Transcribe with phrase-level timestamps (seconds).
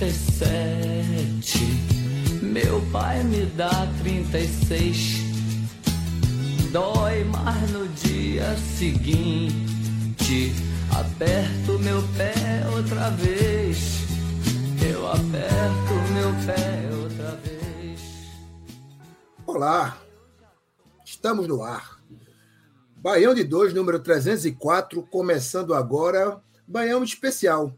[0.00, 1.60] 37.
[2.42, 5.20] Meu pai me dá 36.
[6.72, 10.54] Dói mais no dia seguinte.
[10.90, 12.32] Aperto meu pé
[12.74, 14.00] outra vez.
[14.82, 18.00] Eu aperto meu pé outra vez.
[19.46, 19.98] Olá,
[21.04, 22.00] estamos no ar.
[22.96, 27.74] Baião de 2, número 304, começando agora, Baião especial.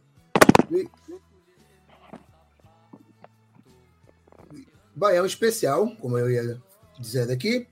[5.02, 6.62] Baião especial, como eu ia
[6.96, 7.66] dizendo aqui,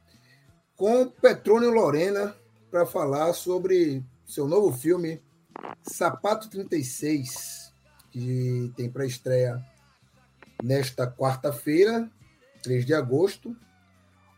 [0.74, 2.34] com Petrônio Lorena
[2.68, 5.22] para falar sobre seu novo filme
[5.80, 7.72] Sapato 36,
[8.10, 9.64] que tem para estreia
[10.60, 12.10] nesta quarta-feira,
[12.64, 13.56] 3 de agosto,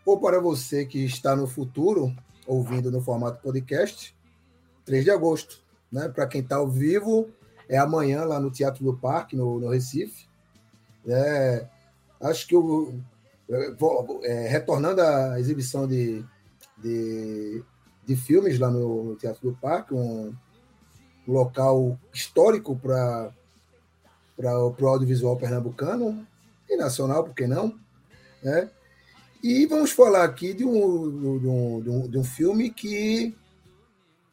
[0.04, 2.14] ou para você que está no futuro,
[2.46, 4.14] ouvindo no formato podcast,
[4.84, 5.64] 3 de agosto.
[5.90, 6.10] Né?
[6.10, 7.30] Para quem está ao vivo,
[7.70, 10.28] é amanhã lá no Teatro do Parque, no, no Recife.
[11.06, 11.66] É,
[12.22, 16.24] acho que vou- é, retornando à exibição de,
[16.78, 17.62] de,
[18.06, 20.34] de filmes lá no, Teatro do Parque, um,
[21.26, 23.32] local histórico para
[24.38, 26.26] o audiovisual pernambucano
[26.68, 27.78] e nacional, por que não?
[28.42, 28.70] Né?
[29.42, 33.36] E vamos falar aqui de um, de um, de um filme que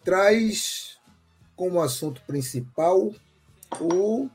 [0.03, 0.99] traz
[1.55, 3.11] como assunto principal
[3.79, 4.29] o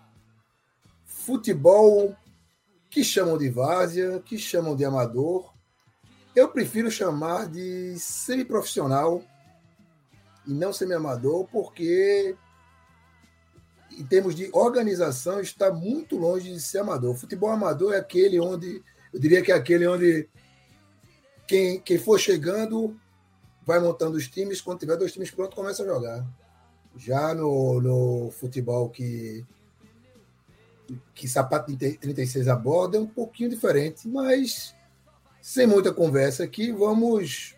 [1.05, 2.15] futebol
[2.95, 5.53] que chamam de várzea, que chamam de amador.
[6.33, 9.21] Eu prefiro chamar de semiprofissional
[10.47, 12.37] e não semi-amador, porque
[13.91, 17.15] em termos de organização está muito longe de ser amador.
[17.15, 18.81] O futebol amador é aquele onde,
[19.13, 20.29] eu diria que é aquele onde
[21.49, 22.97] quem, quem for chegando
[23.67, 26.25] vai montando os times, quando tiver dois times prontos, começa a jogar.
[26.97, 29.45] Já no, no futebol que,
[31.15, 34.75] que Sapato 36 aborda é um pouquinho diferente, mas
[35.41, 37.55] sem muita conversa aqui, vamos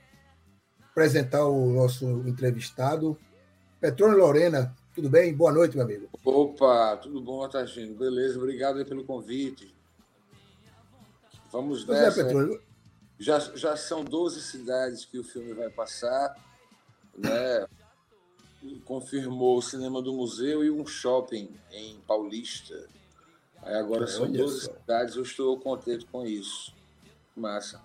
[0.90, 3.18] apresentar o nosso entrevistado,
[3.80, 4.74] Petrônio Lorena.
[4.94, 5.34] Tudo bem?
[5.34, 6.08] Boa noite, meu amigo.
[6.24, 7.94] Opa, tudo bom, Otagino?
[7.94, 9.74] Beleza, obrigado pelo convite.
[11.52, 12.24] Vamos Pois é, nessa.
[12.24, 12.62] Petrônio.
[13.18, 16.34] já, já são 12 cidades que o filme vai passar,
[17.16, 17.66] né?
[18.84, 22.88] Confirmou o cinema do museu e um shopping em Paulista.
[23.66, 24.72] Aí agora são Olha 12 só.
[24.72, 26.72] cidades, eu estou contente com isso.
[27.34, 27.80] Massa.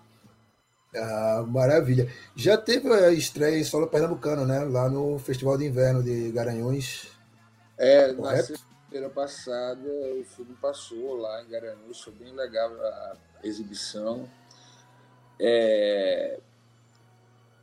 [0.94, 2.08] Ah, maravilha.
[2.36, 4.60] Já teve a estreia em solo pernambucano, né?
[4.60, 7.08] Lá no Festival de Inverno de Garanhuns.
[7.76, 9.88] É, na sexta-feira passada
[10.20, 14.28] o filme passou lá em Garanhuns, foi bem legal a exibição.
[15.40, 16.38] É,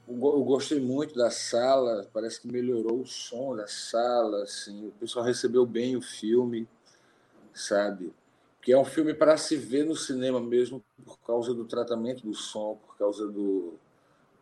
[0.10, 5.24] eu gostei muito da sala, parece que melhorou o som da sala, assim, o pessoal
[5.24, 6.68] recebeu bem o filme,
[7.60, 8.14] sabe?
[8.62, 12.34] Que é um filme para se ver no cinema mesmo por causa do tratamento do
[12.34, 13.74] som, por causa do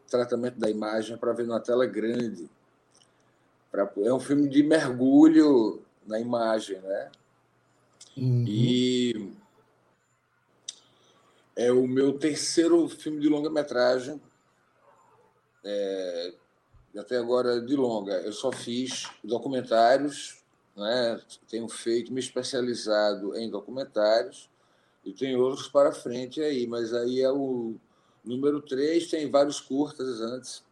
[0.10, 2.50] tratamento da imagem, para ver numa tela grande.
[3.72, 7.12] Pra- é um filme de mergulho na imagem, né?
[8.18, 8.46] Uhum.
[8.48, 9.32] E
[11.56, 14.22] é o meu terceiro filme de longa-metragem.
[15.64, 16.34] É,
[16.98, 18.14] até agora de longa.
[18.22, 20.44] Eu só fiz documentários,
[20.78, 21.20] né?
[21.50, 24.50] tenho feito, me especializado em documentários,
[25.04, 27.76] e tem outros para frente aí, mas aí é o
[28.24, 30.64] número três, tem vários curtas antes.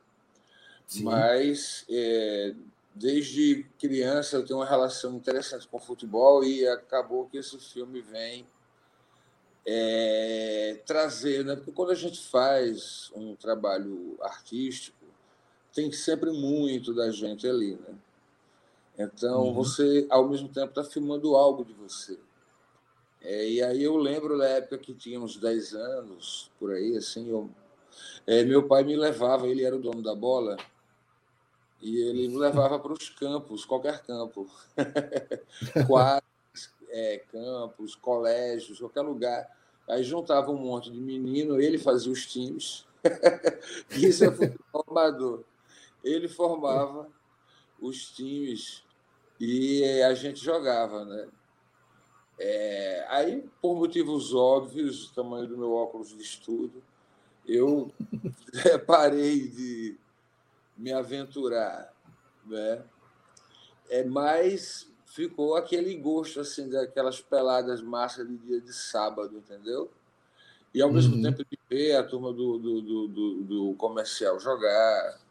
[0.86, 1.04] Sim.
[1.04, 2.54] Mas é,
[2.94, 8.02] desde criança eu tenho uma relação interessante com o futebol e acabou que esse filme
[8.02, 8.46] vem
[9.66, 11.56] é, trazer, né?
[11.56, 15.06] Porque quando a gente faz um trabalho artístico,
[15.74, 17.96] tem sempre muito da gente ali, né?
[18.98, 19.54] Então Uhum.
[19.54, 22.18] você, ao mesmo tempo, está filmando algo de você.
[23.22, 27.30] É, e aí eu lembro da época que tinha uns 10 anos, por aí, assim,
[27.30, 27.50] eu,
[28.28, 30.58] é, meu pai me levava, ele era o dono da bola,
[31.82, 34.48] e ele me levava para os campos, qualquer campo.
[35.88, 39.48] Quadras, é, campos, colégios, qualquer lugar.
[39.88, 42.86] Aí juntava um monte de menino, ele fazia os times.
[43.92, 45.44] Isso é futebol amador.
[46.04, 47.08] Ele formava
[47.80, 48.84] os times
[49.40, 51.28] e a gente jogava, né?
[52.38, 56.84] É, aí, por motivos óbvios, o tamanho do meu óculos de estudo,
[57.48, 57.92] eu
[58.86, 59.98] parei de
[60.78, 61.94] me aventurar,
[62.46, 62.84] né?
[63.90, 69.90] É, mas ficou aquele gosto assim daquelas peladas massas de dia de sábado, entendeu?
[70.74, 71.22] E ao mesmo uhum.
[71.22, 75.22] tempo de ver a turma do, do, do, do, do comercial jogar,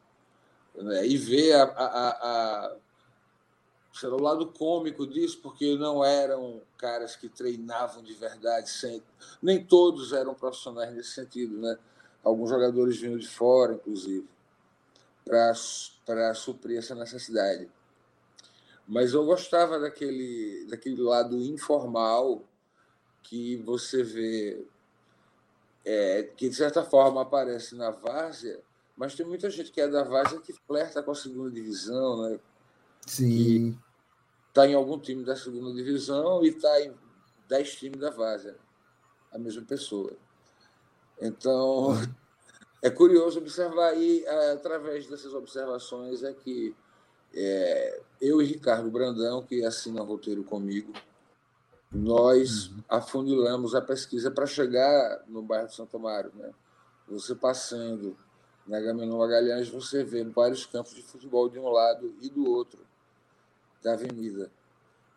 [0.74, 1.06] né?
[1.06, 2.76] e ver a, a, a,
[4.02, 9.02] o lado cômico disso, porque não eram caras que treinavam de verdade, sem,
[9.40, 11.78] nem todos eram profissionais nesse sentido, né?
[12.22, 14.26] Alguns jogadores vinham de fora, inclusive,
[15.24, 17.70] para suprir essa necessidade.
[18.86, 22.42] Mas eu gostava daquele, daquele lado informal
[23.22, 24.66] que você vê,
[25.84, 28.60] é, que de certa forma aparece na várzea,
[28.96, 32.38] mas tem muita gente que é da várzea que flerta com a segunda divisão, né?
[33.06, 33.78] Sim.
[34.54, 36.94] Está em algum time da segunda divisão e está em
[37.48, 38.54] dez times da várzea,
[39.32, 40.12] a mesma pessoa.
[41.20, 41.88] Então,
[42.80, 46.72] é curioso observar, e através dessas observações é que
[47.34, 50.92] é, eu e Ricardo Brandão, que assina o roteiro comigo,
[51.90, 56.30] nós afunilamos a pesquisa para chegar no bairro de Santo Amaro.
[56.32, 56.52] Né?
[57.08, 58.16] Você passando
[58.64, 62.93] na Gamenon Magalhães, você vê vários campos de futebol de um lado e do outro
[63.84, 64.50] da avenida.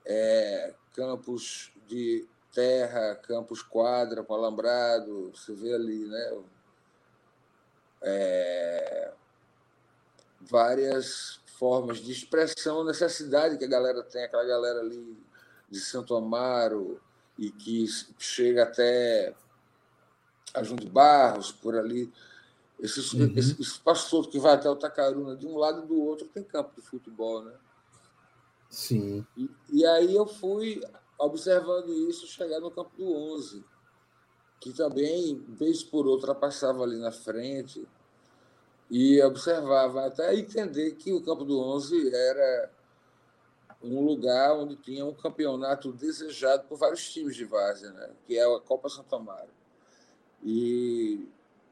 [0.06, 6.44] É, campos de terra, campos quadra com alambrado, você vê ali, né?
[8.02, 9.12] É,
[10.42, 15.18] várias formas de expressão, necessidade que a galera tem, aquela galera ali
[15.70, 17.02] de Santo Amaro
[17.38, 17.86] e que
[18.20, 19.34] chega até
[20.54, 22.12] a João de Barros, por ali.
[22.80, 23.34] Esse, uhum.
[23.36, 26.44] esse, espaço todo que vai até o Tacaruna, de um lado e do outro, tem
[26.44, 27.54] campo de futebol, né?
[28.70, 29.26] Sim.
[29.36, 30.82] E, e aí eu fui
[31.18, 33.64] observando isso, chegar no campo do 11,
[34.60, 37.88] que também, vez por outra, passava ali na frente
[38.90, 42.72] e observava, até entender que o campo do 11 era
[43.82, 48.10] um lugar onde tinha um campeonato desejado por vários times de várzea, né?
[48.26, 49.50] que é a Copa Santo Amaro.
[50.44, 51.28] E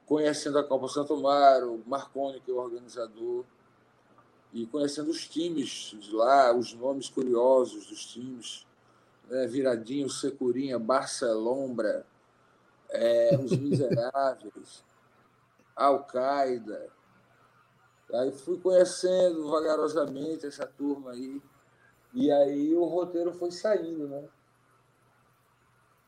[0.05, 3.45] conhecendo a Copa Santo Amaro, Marconi, que é o organizador,
[4.55, 8.65] e conhecendo os times de lá, os nomes curiosos dos times,
[9.27, 9.45] né?
[9.47, 12.05] Viradinho, Securinha, Barcelombra,
[12.89, 14.81] é, Os Miseráveis,
[15.75, 16.87] Al-Qaeda.
[18.13, 21.41] Aí fui conhecendo vagarosamente essa turma aí,
[22.13, 24.23] e aí o roteiro foi saindo, né?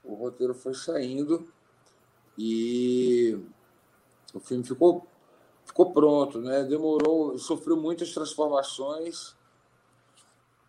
[0.05, 1.51] O roteiro foi saindo
[2.37, 3.37] e
[4.33, 5.05] o filme ficou
[5.77, 6.63] ficou pronto, né?
[6.63, 9.35] Demorou, sofreu muitas transformações,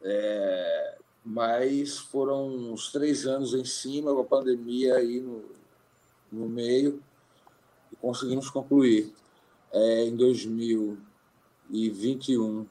[0.02, 5.42] é, mas foram uns três anos em cima com a pandemia aí no,
[6.30, 7.02] no meio
[7.90, 9.14] e conseguimos concluir.
[9.72, 12.66] É, em 2021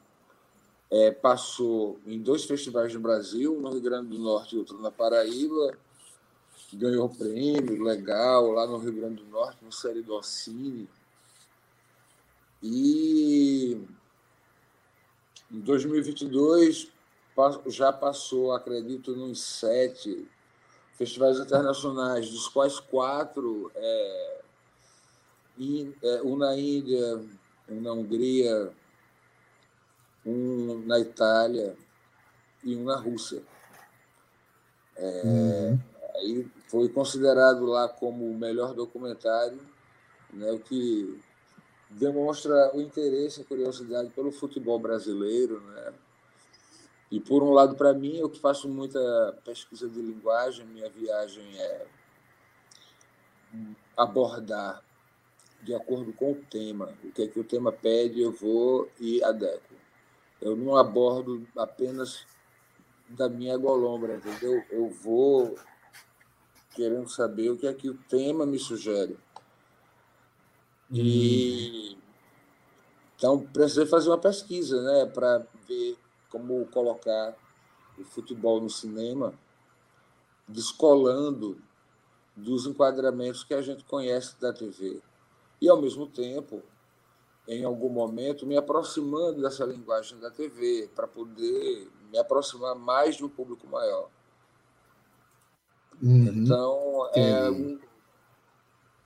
[0.92, 4.92] é, passou em dois festivais no Brasil, no Rio Grande do Norte e outro na
[4.92, 5.75] Paraíba,
[6.72, 10.88] ganhou prêmio legal lá no Rio Grande do Norte, no Série do Orsini.
[12.62, 13.80] E
[15.52, 16.92] em 2022
[17.68, 20.28] já passou, acredito, nos sete
[20.96, 24.42] festivais internacionais, dos quais quatro, é,
[26.04, 27.24] é, um na Índia,
[27.70, 28.72] um na Hungria,
[30.26, 31.76] um na Itália
[32.64, 33.44] e um na Rússia.
[34.96, 35.80] É, uhum.
[36.16, 39.60] Aí foi considerado lá como o melhor documentário,
[40.34, 41.20] né, o que
[41.89, 45.94] demonstra o interesse e curiosidade pelo futebol brasileiro, né?
[47.10, 49.00] E por um lado, para mim, eu que faço muita
[49.46, 51.86] pesquisa de linguagem, minha viagem é
[53.96, 54.84] abordar
[55.63, 59.24] de acordo com o tema, o que é que o tema pede, eu vou e
[59.24, 59.75] adequo.
[60.41, 62.25] Eu não abordo apenas
[63.10, 64.63] da minha golombra, entendeu?
[64.70, 65.58] Eu vou
[66.75, 69.17] querendo saber o que é que o tema me sugere.
[70.91, 71.98] E
[73.17, 75.98] então precisei fazer uma pesquisa, né, para ver
[76.29, 77.36] como colocar
[77.98, 79.34] o futebol no cinema,
[80.48, 81.58] descolando
[82.36, 85.01] dos enquadramentos que a gente conhece da TV.
[85.60, 86.62] E ao mesmo tempo,
[87.48, 93.25] em algum momento, me aproximando dessa linguagem da TV, para poder me aproximar mais de
[93.25, 94.10] um público maior.
[96.00, 96.27] Uhum.
[96.27, 97.50] Então, é,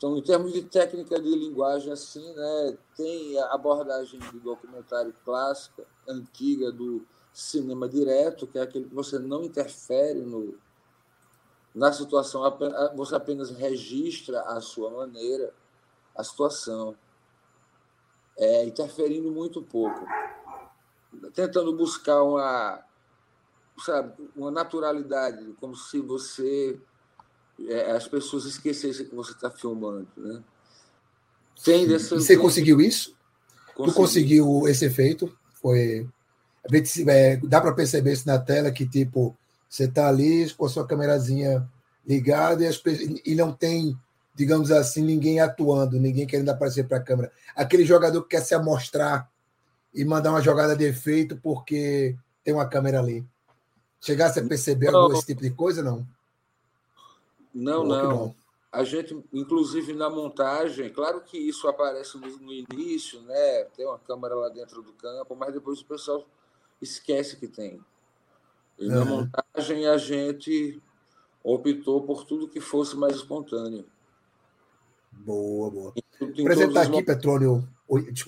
[0.02, 5.86] então, em termos de técnica de linguagem, assim, né, tem a abordagem do documentário clássica,
[6.08, 10.58] antiga, do cinema direto, que é aquele que você não interfere no,
[11.76, 12.42] na situação,
[12.96, 15.54] você apenas registra a sua maneira
[16.16, 16.96] a situação,
[18.36, 20.04] é, interferindo muito pouco,
[21.32, 22.84] tentando buscar uma,
[23.78, 26.82] sabe, uma naturalidade, como se você
[27.70, 30.42] é, as pessoas esquecessem que você está filmando, né?
[31.64, 33.16] Tem dessa, você conseguiu isso?
[33.76, 33.92] Consegui.
[33.92, 35.36] Tu conseguiu esse efeito?
[35.62, 36.08] Foi
[37.08, 39.36] é, dá para perceber isso na tela que tipo
[39.68, 41.68] você está ali com a sua câmerazinha
[42.06, 42.82] ligada e, as,
[43.26, 43.98] e não tem,
[44.36, 47.32] digamos assim, ninguém atuando, ninguém querendo aparecer para a câmera.
[47.56, 49.30] Aquele jogador que quer se amostrar
[49.94, 53.26] e mandar uma jogada de efeito porque tem uma câmera ali.
[54.02, 56.06] Chegasse a perceber algum esse tipo de coisa, não?
[57.54, 58.36] Não, não.
[58.72, 63.66] A gente, inclusive na montagem, claro que isso aparece no, início, né?
[63.76, 66.26] Tem uma câmera lá dentro do campo, mas depois o pessoal
[66.82, 67.82] esquece que tem.
[68.80, 68.96] E uhum.
[68.96, 70.82] na montagem a gente
[71.44, 73.86] optou por tudo que fosse mais espontâneo.
[75.12, 75.94] Boa, boa.
[76.22, 77.04] Apresentar aqui, os...
[77.04, 77.68] Petróleo,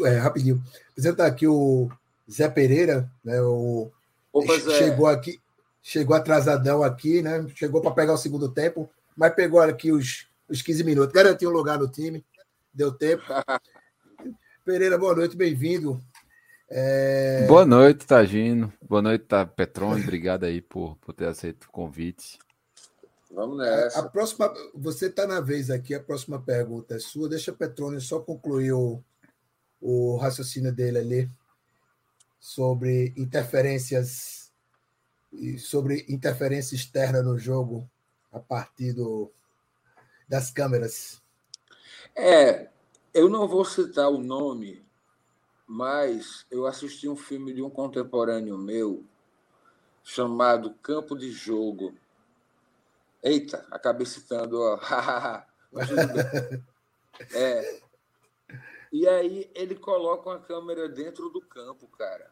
[0.01, 0.62] é, rapidinho.
[0.92, 1.89] Apresentar aqui o
[2.30, 3.42] Zé Pereira, né?
[3.42, 3.89] O...
[4.34, 4.77] Opa, Zé.
[4.77, 5.39] Chegou aqui,
[5.82, 7.48] chegou atrasadão aqui, né?
[7.56, 11.13] Chegou para pegar o segundo tempo mas pegou aqui os, os 15 minutos.
[11.13, 12.25] Garantiu um lugar no time,
[12.74, 13.24] deu tempo.
[14.65, 16.01] Pereira, boa noite, bem-vindo.
[16.70, 17.46] É...
[17.48, 18.72] Boa noite, Tagino.
[18.82, 20.01] Boa noite, tá, Petrone.
[20.01, 22.39] Obrigado aí por, por ter aceito o convite.
[23.29, 24.00] Vamos nessa.
[24.00, 27.29] A, a próxima, você está na vez aqui, a próxima pergunta é sua.
[27.29, 29.03] Deixa o Petrone só concluir o,
[29.82, 31.29] o raciocínio dele ali
[32.39, 34.43] sobre interferências
[35.58, 37.89] sobre interferência externa no jogo
[38.33, 39.31] a partir do,
[40.27, 41.21] das câmeras?
[42.15, 42.69] É,
[43.13, 44.83] eu não vou citar o nome,
[45.67, 49.05] mas eu assisti um filme de um contemporâneo meu
[50.03, 51.95] chamado Campo de Jogo.
[53.21, 54.79] Eita, acabei citando, ó.
[57.33, 57.81] é.
[58.91, 62.31] E aí ele coloca uma câmera dentro do campo, cara.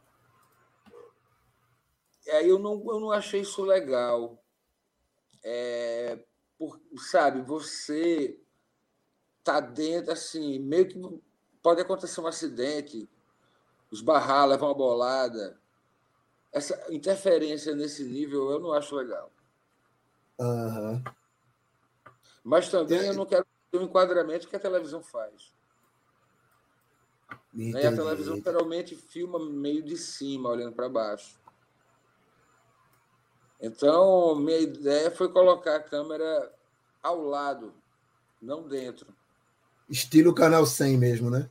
[2.25, 4.40] E aí eu não, eu não achei isso legal
[5.43, 6.23] é,
[6.57, 8.39] por, sabe, você
[9.43, 11.21] tá dentro, assim, meio que
[11.61, 13.09] pode acontecer um acidente,
[13.91, 15.59] esbarrar, levar uma bolada.
[16.51, 19.31] Essa interferência nesse nível eu não acho legal.
[20.39, 21.03] Uhum.
[22.43, 25.53] Mas também eu não quero ter um enquadramento que a televisão faz.
[27.53, 31.40] E a televisão geralmente filma meio de cima, olhando para baixo.
[33.61, 36.51] Então, minha ideia foi colocar a câmera
[37.03, 37.73] ao lado,
[38.41, 39.07] não dentro.
[39.87, 41.49] Estilo canal 100 mesmo, né?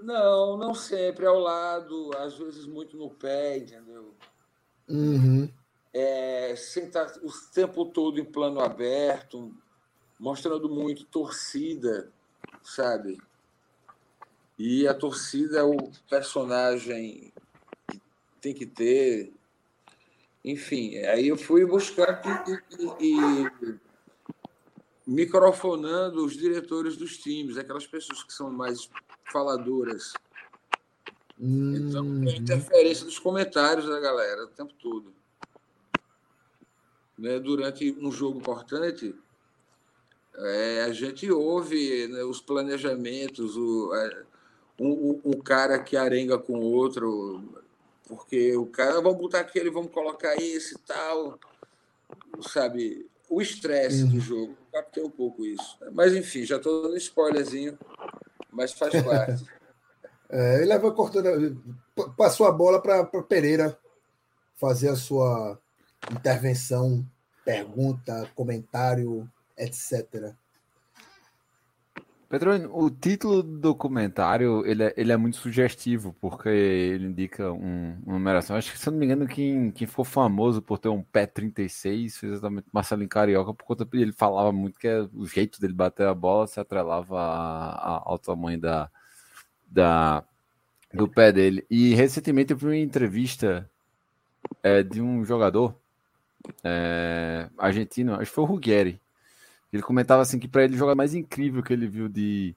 [0.00, 4.14] Não, não sempre ao lado, às vezes muito no pé, entendeu?
[4.88, 5.48] Uhum.
[5.92, 9.54] É, sem estar o tempo todo em plano aberto,
[10.18, 12.10] mostrando muito torcida,
[12.62, 13.20] sabe?
[14.58, 15.76] E a torcida é o
[16.08, 17.32] personagem
[17.88, 18.00] que
[18.40, 19.32] tem que ter,
[20.44, 22.22] enfim, aí eu fui buscar
[22.98, 23.78] e, e,
[25.06, 28.88] microfonando os diretores dos times, aquelas pessoas que são mais
[29.30, 30.12] faladoras.
[31.38, 31.74] Hum.
[31.76, 35.12] Então, tem interferência dos comentários da galera o tempo todo.
[37.18, 39.14] Né, durante um jogo importante,
[40.36, 44.22] é, a gente ouve né, os planejamentos, o, é,
[44.78, 47.42] um, um, cara que arenga com o outro,
[48.10, 51.38] porque o cara, vamos botar aquele, vamos colocar esse e tal,
[52.40, 53.08] sabe?
[53.28, 54.10] O estresse uhum.
[54.10, 55.78] do jogo, captei um pouco isso.
[55.92, 57.78] Mas, enfim, já estou dando spoilerzinho,
[58.50, 59.44] mas faz parte.
[60.28, 61.56] é, ele leva cortando,
[62.16, 63.78] passou a bola para Pereira
[64.56, 65.56] fazer a sua
[66.10, 67.06] intervenção,
[67.44, 70.34] pergunta, comentário, etc.
[72.30, 77.98] Petrônio, o título do documentário ele é, ele é muito sugestivo, porque ele indica um,
[78.06, 78.54] uma numeração.
[78.56, 82.16] Acho que, se eu não me engano, quem, quem famoso por ter um pé 36
[82.18, 86.06] foi exatamente Marcelinho Carioca, por conta ele falava muito que é, o jeito dele bater
[86.06, 88.88] a bola se atrelava ao tamanho da,
[89.66, 90.22] da,
[90.94, 91.66] do pé dele.
[91.68, 93.68] E recentemente eu vi uma entrevista
[94.62, 95.74] é, de um jogador
[96.62, 99.00] é, argentino, acho que foi o Ruggeri
[99.72, 102.54] ele comentava assim que para ele o jogador mais incrível que ele viu de,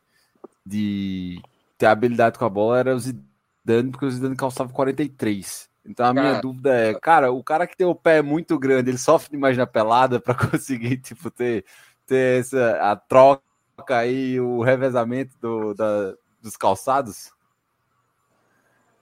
[0.66, 1.42] de
[1.78, 5.70] ter habilidade com a bola era o Zidane, porque o Zidane calçava 43.
[5.86, 6.42] Então a minha Cara.
[6.42, 9.68] dúvida é, cara, o cara que tem o pé muito grande, ele sofre demais na
[9.68, 11.66] pelada para conseguir, tipo, ter,
[12.06, 13.44] ter essa, a troca
[13.90, 17.32] aí, o revezamento do, da, dos calçados?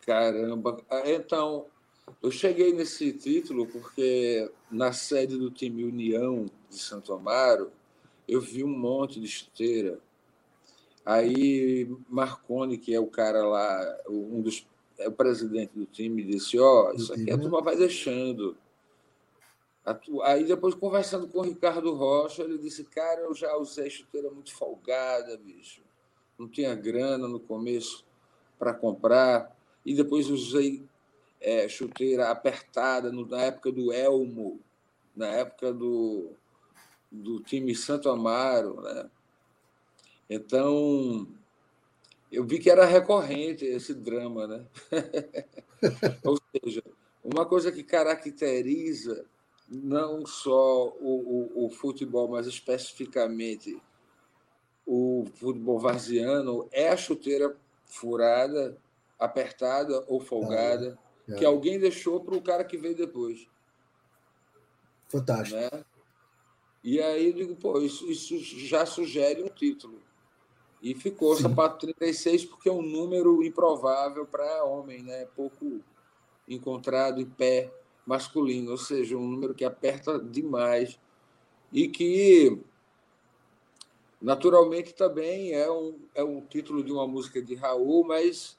[0.06, 0.77] Caramba.
[0.89, 1.68] Ah, Então,
[2.22, 7.72] eu cheguei nesse título porque na sede do time União de Santo Amaro,
[8.28, 10.00] eu vi um monte de esteira.
[11.06, 14.66] Aí Marconi, que é o cara lá, um dos
[15.00, 17.42] é o presidente do time, disse: Ó, isso aqui a né?
[17.42, 18.56] turma vai deixando.
[20.24, 24.54] Aí depois, conversando com o Ricardo Rocha, ele disse: Cara, eu já usei chuteira muito
[24.54, 25.82] folgada, bicho.
[26.38, 28.06] Não tinha grana no começo
[28.60, 29.56] para comprar.
[29.84, 30.84] E depois usei
[31.40, 34.60] é, chuteira apertada no- na época do Elmo,
[35.16, 36.30] na época do,
[37.12, 38.82] do time Santo Amaro.
[38.82, 39.10] Né?
[40.30, 41.27] Então,
[42.32, 44.48] eu vi que era recorrente esse drama.
[44.48, 44.65] Né?
[46.24, 46.84] Ou seja,
[47.24, 49.25] uma coisa que caracteriza
[49.68, 53.82] não só o, o, o futebol, mas especificamente
[54.86, 58.77] o futebol varziano é a chuteira furada,
[59.18, 60.98] apertada ou folgada,
[61.30, 61.36] É.
[61.36, 63.48] que alguém deixou para o cara que veio depois.
[65.08, 65.60] Fantástico.
[65.60, 65.70] Né?
[66.84, 70.02] E aí eu digo, pô, isso, isso já sugere um título.
[70.82, 71.44] E ficou Sim.
[71.44, 75.28] sapato 36 porque é um número improvável para homem, né?
[75.36, 75.80] pouco
[76.48, 77.72] encontrado em pé
[78.06, 81.00] masculino, ou seja, um número que aperta demais
[81.72, 82.60] e que
[84.20, 88.58] naturalmente também é um, é um título de uma música de Raul, mas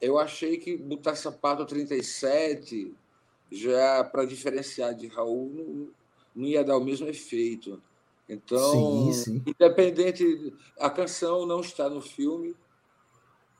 [0.00, 2.94] eu achei que botar sapato 37
[3.50, 5.92] já para diferenciar de Raul
[6.34, 7.82] não, ia dar o mesmo efeito.
[8.28, 9.42] Então, Sim, sim.
[9.46, 12.56] independente, a canção não está no filme,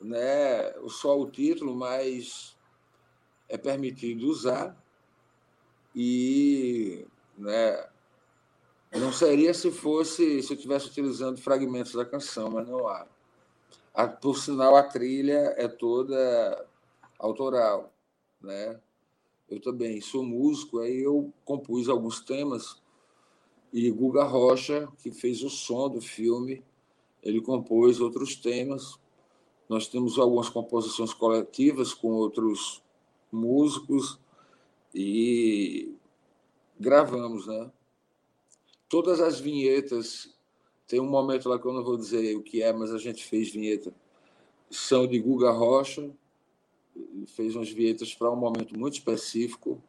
[0.01, 0.73] né?
[0.89, 2.57] Só o título, mas
[3.49, 4.77] é permitido usar
[5.95, 7.89] e, né?
[8.93, 13.07] Não seria se fosse se eu estivesse utilizando fragmentos da canção, mas não há.
[13.95, 16.67] A- por sinal, a trilha é toda
[17.19, 17.93] autoral,
[18.41, 18.81] né?
[19.53, 22.81] Eu também sou músico, aí eu compus alguns temas
[23.71, 26.65] e Guga Rocha, que fez o som do filme,
[27.23, 28.99] ele compôs outros temas.
[29.69, 32.83] Nós temos algumas composições coletivas com outros
[33.31, 34.19] músicos
[34.95, 35.95] e
[36.81, 37.71] gravamos, né?
[38.89, 40.35] Todas as vinhetas,
[40.87, 43.23] tem um momento lá que eu não vou dizer o que é, mas a gente
[43.23, 43.95] fez vinheta,
[44.71, 46.11] são de Guga Rocha,
[47.27, 49.83] fez umas vinhetas para um momento muito específico.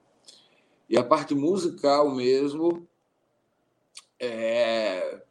[0.89, 2.87] E a parte musical mesmo,
[4.19, 5.21] é,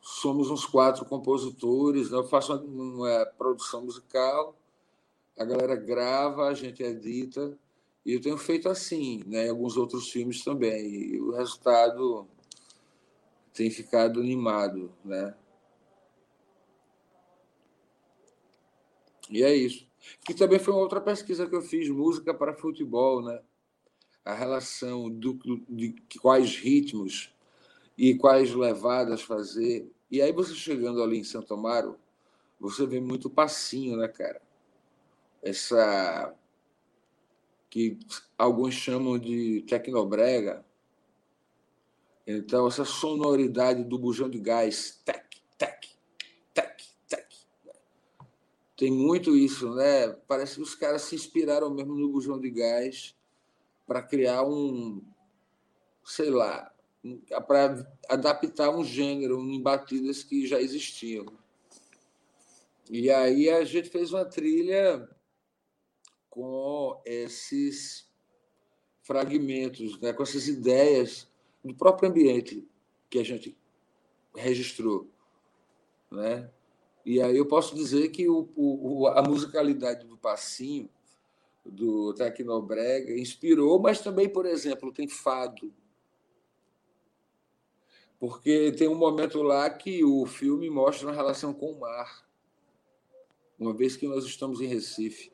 [0.00, 2.18] somos uns quatro compositores, né?
[2.18, 4.56] eu faço uma, uma produção musical,
[5.38, 7.56] a galera grava, a gente edita,
[8.04, 9.46] e eu tenho feito assim, né?
[9.46, 12.26] em alguns outros filmes também, e o resultado
[13.52, 14.92] tem ficado animado.
[15.04, 15.34] Né?
[19.28, 19.89] E é isso.
[20.24, 23.40] Que também foi uma outra pesquisa que eu fiz, música para futebol, né?
[24.24, 27.34] A relação do, de quais ritmos
[27.96, 29.90] e quais levadas fazer.
[30.10, 31.98] E aí você chegando ali em Santo Amaro,
[32.58, 34.40] você vê muito passinho, né, cara?
[35.42, 36.34] Essa
[37.70, 37.98] que
[38.36, 40.64] alguns chamam de tecnobrega.
[42.26, 45.24] Então, essa sonoridade do bujão de gás, tec,
[45.56, 45.86] tec,
[46.52, 46.82] tec.
[48.80, 50.08] Tem muito isso, né?
[50.26, 53.14] Parece que os caras se inspiraram mesmo no bujão de gás
[53.86, 55.04] para criar um,
[56.02, 56.74] sei lá,
[57.46, 61.26] para adaptar um gênero em batidas que já existiam.
[62.88, 65.06] E aí a gente fez uma trilha
[66.30, 68.10] com esses
[69.02, 71.30] fragmentos, né, com essas ideias
[71.62, 72.66] do próprio ambiente
[73.10, 73.54] que a gente
[74.34, 75.06] registrou,
[76.10, 76.50] né?
[77.04, 80.88] E aí eu posso dizer que o, o, a musicalidade do passinho
[81.64, 85.72] do Tecnobrega inspirou, mas também, por exemplo, tem fado.
[88.18, 92.26] Porque tem um momento lá que o filme mostra uma relação com o mar.
[93.58, 95.32] Uma vez que nós estamos em Recife.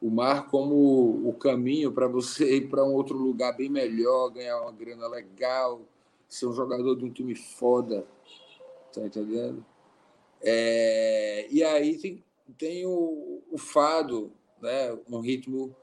[0.00, 4.60] O mar como o caminho para você ir para um outro lugar bem melhor, ganhar
[4.60, 5.82] uma grana legal,
[6.28, 8.04] ser um jogador de um time foda.
[8.92, 9.64] Tá entendendo?
[10.42, 12.24] É, e aí tem,
[12.58, 14.98] tem o, o fado, né?
[15.08, 15.74] um ritmo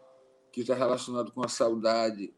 [0.52, 2.34] que está relacionado com a saudade,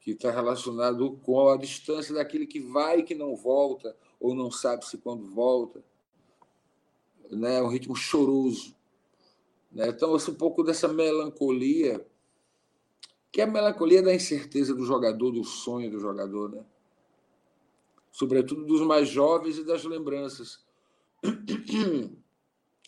[0.00, 4.50] que está relacionado com a distância daquele que vai e que não volta, ou não
[4.50, 5.82] sabe se quando volta.
[7.30, 7.62] Né?
[7.62, 8.74] Um ritmo choroso.
[9.72, 9.88] Né?
[9.88, 12.06] Então, esse, um pouco dessa melancolia
[13.32, 16.64] que é a melancolia da incerteza do jogador, do sonho do jogador, né?
[18.10, 20.64] Sobretudo dos mais jovens e das lembranças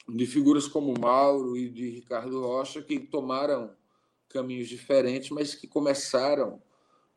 [0.08, 3.74] de figuras como Mauro e de Ricardo Rocha que tomaram
[4.28, 6.60] caminhos diferentes, mas que começaram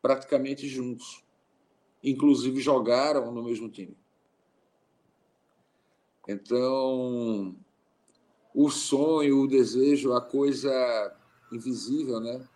[0.00, 1.24] praticamente juntos.
[2.02, 3.96] Inclusive jogaram no mesmo time.
[6.28, 7.56] Então,
[8.54, 10.70] o sonho, o desejo, a coisa
[11.52, 12.46] invisível, né?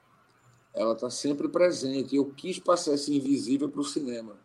[0.75, 2.17] Ela está sempre presente.
[2.17, 4.39] Eu quis passar esse invisível para o cinema.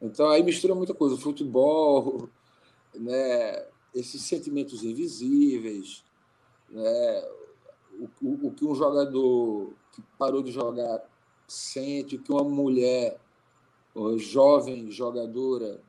[0.00, 2.28] Então aí mistura muita coisa, futebol,
[2.98, 3.66] né?
[3.94, 6.04] Esses sentimentos invisíveis,
[6.68, 7.24] né?
[7.98, 11.02] O, o, o que um jogador que parou de jogar
[11.46, 13.18] sente, o que uma mulher
[14.18, 15.80] jovem jogadora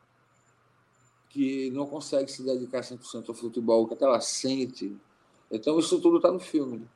[1.30, 4.98] que não consegue se dedicar 100% ao futebol, o que ela sente.
[5.52, 6.88] Então, isso tudo está no filme.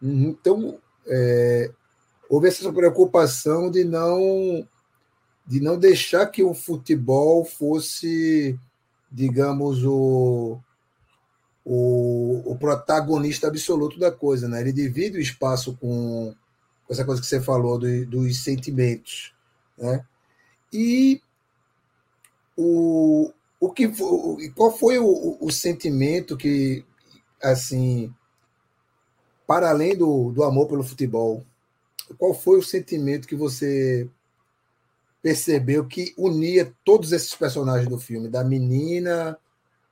[0.00, 0.30] Uhum.
[0.30, 1.70] Então, é,
[2.28, 4.66] houve essa preocupação de não
[5.50, 8.56] de não deixar que o futebol fosse,
[9.10, 10.60] digamos, o,
[11.64, 14.46] o, o protagonista absoluto da coisa.
[14.46, 14.60] Né?
[14.60, 16.32] Ele divide o espaço com,
[16.86, 19.34] com essa coisa que você falou do, dos sentimentos.
[19.76, 20.06] Né?
[20.72, 21.20] E
[22.56, 23.90] o, o que
[24.54, 26.84] qual foi o, o sentimento que
[27.42, 28.14] assim
[29.48, 31.44] para além do, do amor pelo futebol
[32.16, 34.08] qual foi o sentimento que você
[35.22, 39.38] percebeu que unia todos esses personagens do filme da menina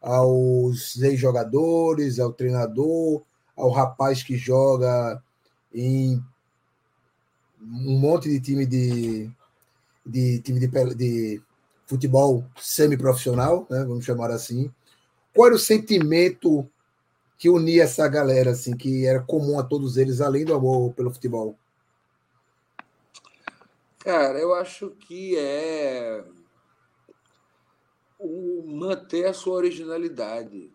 [0.01, 3.23] aos ex-jogadores ao treinador
[3.57, 5.21] ao rapaz que joga
[5.75, 6.23] em
[7.61, 9.31] um monte de time de,
[10.07, 11.43] de time de, de
[11.87, 14.71] futebol semiprofissional, né, vamos chamar assim.
[15.35, 16.69] Qual era o sentimento
[17.37, 21.13] que unia essa galera, assim, que era comum a todos eles, além do amor pelo
[21.13, 21.57] futebol?
[24.09, 26.25] Cara, eu acho que é
[28.19, 30.73] o manter a sua originalidade,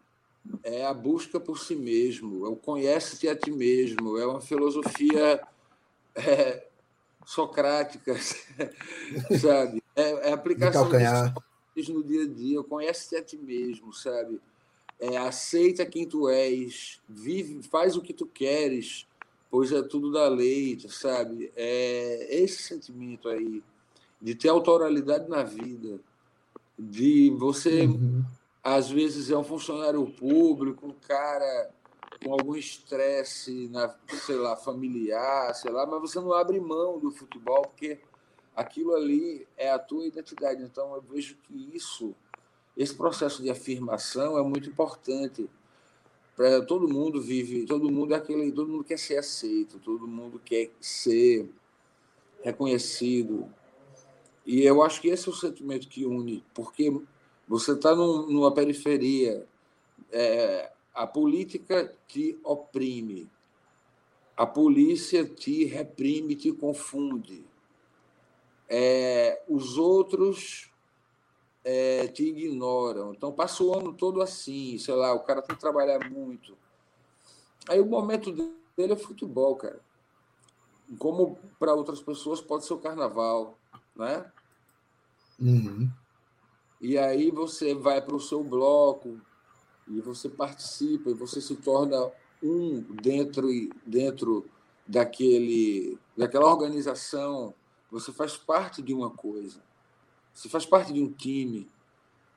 [0.62, 5.42] é a busca por si mesmo, é o conhece-te a ti mesmo, é uma filosofia
[6.14, 6.68] é,
[7.26, 8.14] socrática,
[9.42, 9.82] sabe?
[9.96, 10.88] É, é a aplicação
[11.90, 12.62] no dia a dia.
[12.62, 14.40] Conhece-te a ti mesmo, sabe?
[15.00, 19.08] É, aceita quem tu és, vive, faz o que tu queres,
[19.54, 21.54] pois é tudo da lei, sabe?
[21.56, 23.64] É esse sentimento aí
[24.20, 26.00] de ter autoralidade na vida,
[26.78, 28.24] de você uhum.
[28.64, 31.70] às vezes é um funcionário público, um cara
[32.24, 33.94] com algum estresse, na,
[34.26, 38.00] sei lá, familiar, sei lá, mas você não abre mão do futebol porque
[38.56, 40.64] aquilo ali é a tua identidade.
[40.64, 42.16] Então eu vejo que isso,
[42.76, 45.48] esse processo de afirmação é muito importante
[46.36, 50.42] para todo mundo vive, todo mundo é aquele, todo mundo quer ser aceito, todo mundo
[50.44, 51.48] quer ser
[52.44, 53.48] reconhecido.
[54.46, 56.92] E eu acho que esse é o sentimento que une, porque
[57.48, 59.46] você está num, numa periferia,
[60.12, 63.30] é, a política te oprime,
[64.36, 67.46] a polícia te reprime, te confunde.
[68.68, 70.73] É, os outros
[71.64, 73.14] é, te ignoram.
[73.14, 76.58] Então passa o ano todo assim, sei lá, o cara tem que trabalhar muito.
[77.70, 78.32] Aí o momento
[78.76, 79.80] dele é futebol, cara.
[81.00, 83.58] Como para outras pessoas pode ser o carnaval,
[83.96, 84.32] né?
[85.40, 85.90] Uhum.
[86.82, 89.20] E aí você vai para o seu bloco,
[89.88, 93.48] e você participa e você se torna um dentro
[93.86, 94.46] dentro
[94.88, 97.54] daquele daquela organização
[97.90, 99.62] você faz parte de uma coisa
[100.34, 101.70] você faz parte de um time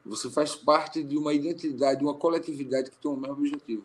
[0.05, 3.85] você faz parte de uma identidade de uma coletividade que tem o mesmo objetivo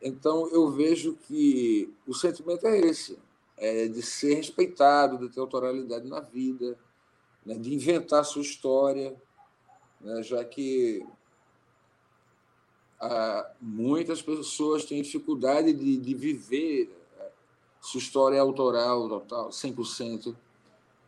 [0.00, 3.18] então eu vejo que o sentimento é esse
[3.56, 6.78] é de ser respeitado de ter autoralidade na vida
[7.44, 9.16] né, de inventar sua história
[10.00, 11.04] né, já que
[13.00, 17.30] ah, muitas pessoas têm dificuldade de, de viver eh,
[17.80, 20.34] sua história autoral, total, 100%.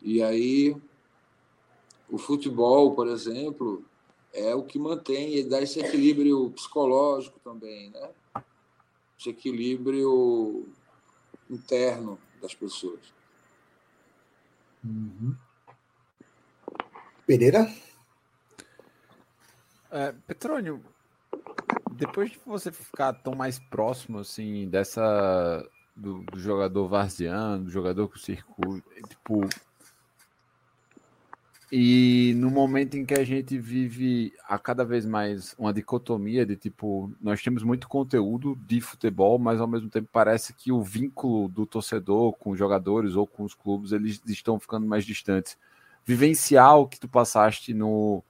[0.00, 0.76] E aí,
[2.10, 3.84] o futebol, por exemplo,
[4.32, 8.10] é o que mantém e dá esse equilíbrio psicológico também, né?
[9.18, 10.68] Esse equilíbrio
[11.48, 13.00] interno das pessoas.
[14.84, 15.34] Uhum.
[17.26, 17.72] Pereira?
[19.90, 20.82] É, Petrônio,
[21.92, 28.08] depois de você ficar tão mais próximo assim dessa do, do jogador varziano, do jogador
[28.08, 29.40] que circula, tipo
[31.72, 36.56] E no momento em que a gente vive a cada vez mais uma dicotomia de
[36.56, 41.48] tipo, nós temos muito conteúdo de futebol, mas ao mesmo tempo parece que o vínculo
[41.48, 45.56] do torcedor com os jogadores ou com os clubes, eles estão ficando mais distantes.
[46.04, 48.20] Vivenciar o que tu passaste no,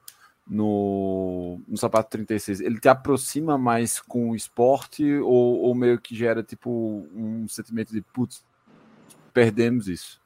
[0.46, 6.14] no, no Sapato 36, ele te aproxima mais com o esporte ou, ou meio que
[6.14, 8.44] gera tipo um sentimento de putz,
[9.32, 10.19] perdemos isso?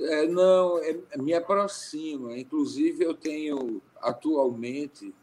[0.00, 2.36] É, não, é, me aproxima.
[2.38, 5.14] Inclusive, eu tenho, atualmente,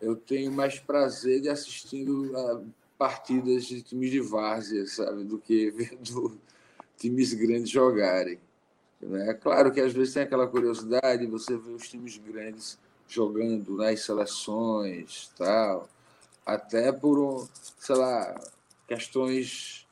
[0.00, 2.62] eu tenho mais prazer de assistindo a
[2.96, 6.38] partidas de times de várzea, sabe, do que vendo
[6.96, 8.38] times grandes jogarem.
[9.26, 14.00] É claro que às vezes tem aquela curiosidade, você vê os times grandes jogando nas
[14.00, 15.88] seleções, tal,
[16.44, 18.40] até por, sei lá,
[18.88, 19.86] questões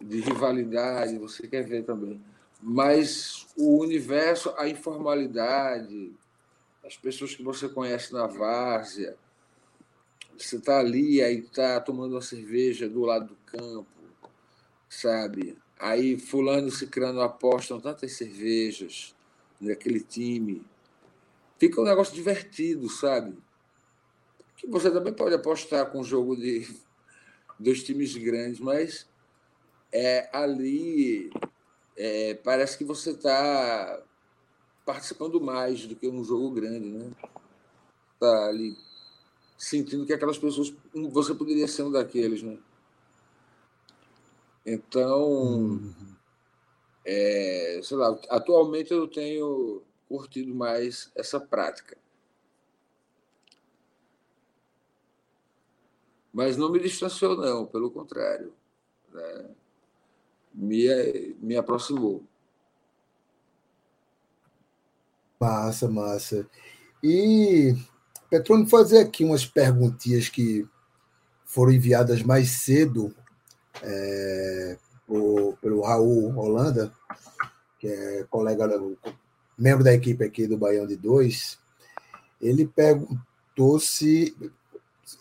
[0.00, 2.20] de rivalidade, você quer ver também
[2.62, 6.12] mas o universo, a informalidade,
[6.84, 9.16] as pessoas que você conhece na várzea,
[10.36, 13.86] você está ali, aí está tomando uma cerveja do lado do campo,
[14.88, 15.56] sabe?
[15.78, 19.14] Aí fulano e ciclano apostam tantas cervejas
[19.60, 20.62] naquele time.
[21.58, 23.36] Fica um negócio divertido, sabe?
[24.56, 26.66] Que você também pode apostar com um jogo de
[27.58, 29.06] dois times grandes, mas
[29.92, 31.30] é ali
[32.02, 34.02] é, parece que você está
[34.86, 37.12] participando mais do que um jogo grande, né?
[38.14, 38.74] Está ali
[39.58, 40.72] sentindo que aquelas pessoas,
[41.10, 42.58] você poderia ser um daqueles, né?
[44.64, 46.16] Então, uhum.
[47.04, 51.98] é, sei lá, atualmente eu tenho curtido mais essa prática.
[56.32, 58.54] Mas não me distanciou, não, pelo contrário.
[59.12, 59.54] Né?
[60.54, 62.22] Me, me aproximou.
[65.40, 66.46] Massa, massa.
[67.02, 67.74] E,
[68.28, 70.68] Petrônio, fazer aqui umas perguntinhas que
[71.44, 73.14] foram enviadas mais cedo
[73.82, 74.78] é,
[75.60, 76.92] pelo Raul Holanda,
[77.78, 78.68] que é colega,
[79.58, 81.58] membro da equipe aqui do Baião de Dois.
[82.40, 84.36] Ele perguntou se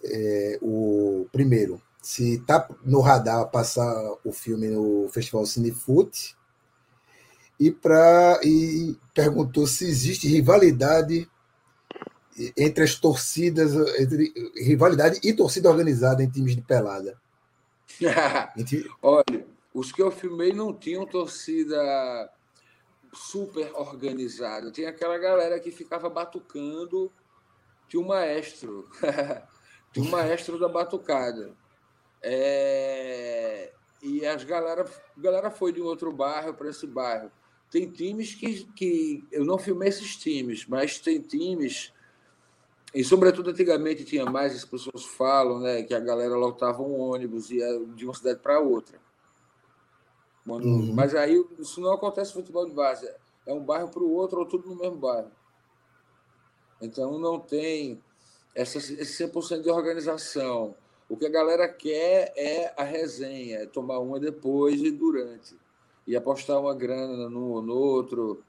[0.03, 6.35] é, o primeiro se está no radar passar o filme no Festival Cinefoot
[7.59, 11.29] e para e perguntou se existe rivalidade
[12.55, 17.19] entre as torcidas, entre rivalidade e torcida organizada em times de pelada.
[18.55, 18.89] entre...
[19.01, 22.31] Olha, os que eu filmei não tinham torcida
[23.13, 24.71] super organizada.
[24.71, 27.11] Tinha aquela galera que ficava batucando,
[27.89, 28.87] tinha um maestro,
[29.91, 31.53] tinha um maestro da batucada.
[32.21, 33.71] É...
[34.01, 34.85] E as galera,
[35.17, 37.31] galera foi de um outro bairro para esse bairro.
[37.69, 39.23] Tem times que, que.
[39.31, 41.93] Eu não filmei esses times, mas tem times.
[42.93, 47.51] E, sobretudo, antigamente tinha mais, as pessoas falam né, que a galera lotava um ônibus
[47.51, 48.99] e ia de uma cidade para outra.
[50.49, 50.93] Quando, uhum.
[50.95, 53.07] Mas aí isso não acontece no futebol de base.
[53.45, 55.31] É um bairro para o outro ou tudo no mesmo bairro.
[56.81, 58.01] Então não tem
[58.55, 60.75] essa, esse 100% de organização.
[61.09, 65.57] O que a galera quer é a resenha, é tomar uma depois e durante.
[66.05, 68.43] E apostar uma grana no ou no outro,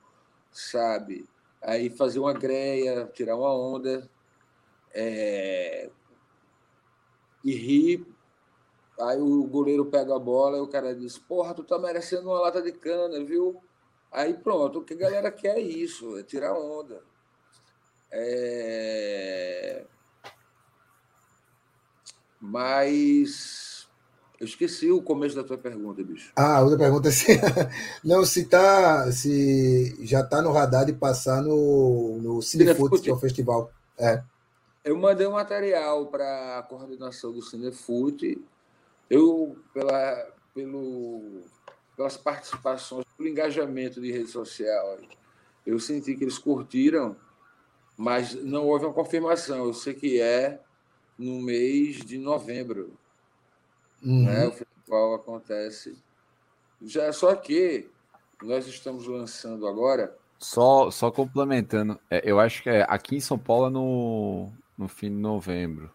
[0.53, 1.27] sabe?
[1.63, 4.09] Aí fazer uma greia, tirar uma onda
[4.95, 5.91] é...
[7.43, 8.07] e rir.
[9.01, 12.41] Aí o goleiro pega a bola e o cara diz: Porra, tu tá merecendo uma
[12.41, 13.63] lata de cana, viu?
[14.13, 17.03] Aí pronto, o que a galera quer é isso, é tirar onda.
[18.11, 19.87] É...
[22.41, 23.87] Mas
[24.41, 26.33] eu esqueci o começo da tua pergunta, bicho.
[26.35, 27.27] Ah, outra pergunta é se,
[28.03, 33.13] não, se, tá, se já está no radar de passar no, no Cinefoot, que é
[33.13, 33.71] o festival.
[33.99, 34.23] É.
[34.83, 38.43] Eu mandei um material para a coordenação do Cinefoot.
[39.11, 41.43] Eu, pela, pelo,
[41.95, 44.99] pelas participações, pelo engajamento de rede social,
[45.67, 47.15] eu senti que eles curtiram,
[47.95, 49.67] mas não houve uma confirmação.
[49.67, 50.63] Eu sei que é
[51.21, 52.97] no mês de novembro.
[54.03, 54.25] Uhum.
[54.25, 54.47] Né?
[54.47, 55.97] O festival acontece.
[56.81, 57.91] Já, só que
[58.43, 60.17] nós estamos lançando agora.
[60.39, 64.89] Só, só complementando, é, eu acho que é aqui em São Paulo é no, no
[64.89, 65.93] fim de novembro.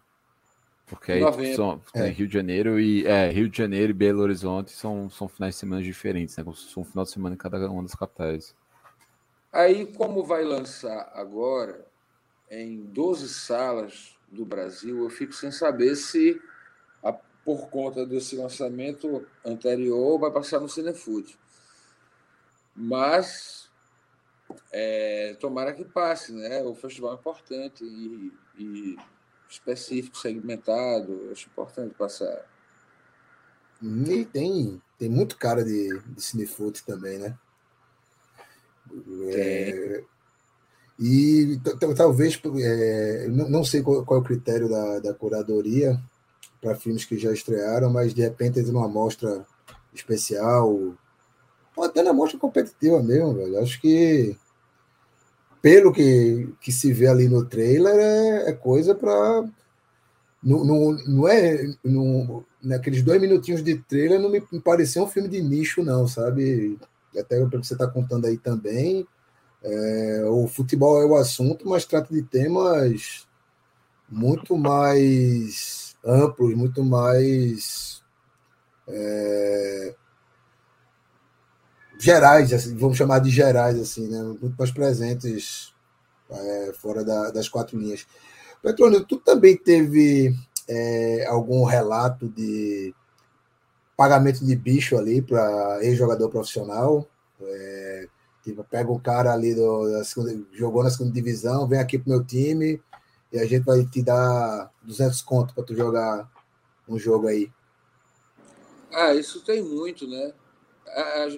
[0.86, 1.56] Porque aí novembro.
[1.56, 2.06] São, é.
[2.06, 5.58] Rio de Janeiro e é, Rio de Janeiro e Belo Horizonte são, são finais de
[5.58, 6.44] semana diferentes, né?
[6.44, 8.54] Fosse um final de semana em cada uma das capitais.
[9.52, 11.84] Aí, como vai lançar agora
[12.48, 16.40] em 12 salas do Brasil, eu fico sem saber se,
[17.02, 21.36] a, por conta desse lançamento anterior, vai passar no Cinefood.
[22.74, 23.66] Mas
[24.72, 26.62] É, tomara que passe, né?
[26.62, 28.96] O festival é importante e, e
[29.48, 32.46] específico, segmentado, acho importante passar.
[33.82, 37.36] E tem, tem muito cara de, de cinefoot também, né?
[39.32, 40.04] É,
[40.98, 41.60] e
[41.94, 46.00] talvez, é, não, sei qual, qual, é o critério da, da curadoria
[46.60, 49.46] para filmes que já estrearam, mas de repente eles uma amostra
[49.92, 50.94] especial,
[51.76, 53.58] ou até na amostra competitiva mesmo, velho.
[53.58, 54.36] Acho que
[55.66, 59.44] pelo que, que se vê ali no trailer, é, é coisa para.
[60.42, 61.74] Não, não, não é.
[61.84, 66.78] Não, naqueles dois minutinhos de trailer não me, pareceu um filme de nicho, não, sabe?
[67.18, 69.06] Até o que você está contando aí também.
[69.62, 73.26] É, o futebol é o assunto, mas trata de temas
[74.08, 78.02] muito mais amplos, muito mais
[78.86, 79.94] é,
[81.98, 84.22] gerais, assim, vamos chamar de gerais, assim, né?
[84.22, 85.74] muito mais presentes
[86.30, 88.06] é, fora da, das quatro linhas.
[88.62, 90.34] Petrônio, tu também teve
[90.68, 92.94] é, algum relato de
[93.96, 97.06] pagamento de bicho ali para ex-jogador profissional?
[97.40, 98.08] É,
[98.46, 102.10] tipo, pega o cara ali do, da segunda, jogou na segunda divisão, vem aqui pro
[102.10, 102.80] meu time
[103.32, 106.30] e a gente vai te dar 200 conto para tu jogar
[106.88, 107.50] um jogo aí.
[108.92, 110.32] Ah, isso tem muito, né?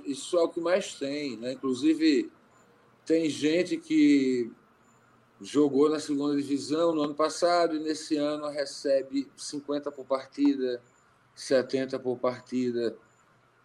[0.04, 1.52] isso é o que mais tem, né?
[1.52, 2.30] Inclusive,
[3.06, 4.52] tem gente que
[5.40, 10.82] jogou na segunda divisão no ano passado e nesse ano recebe 50 por partida,
[11.34, 12.94] 70 por partida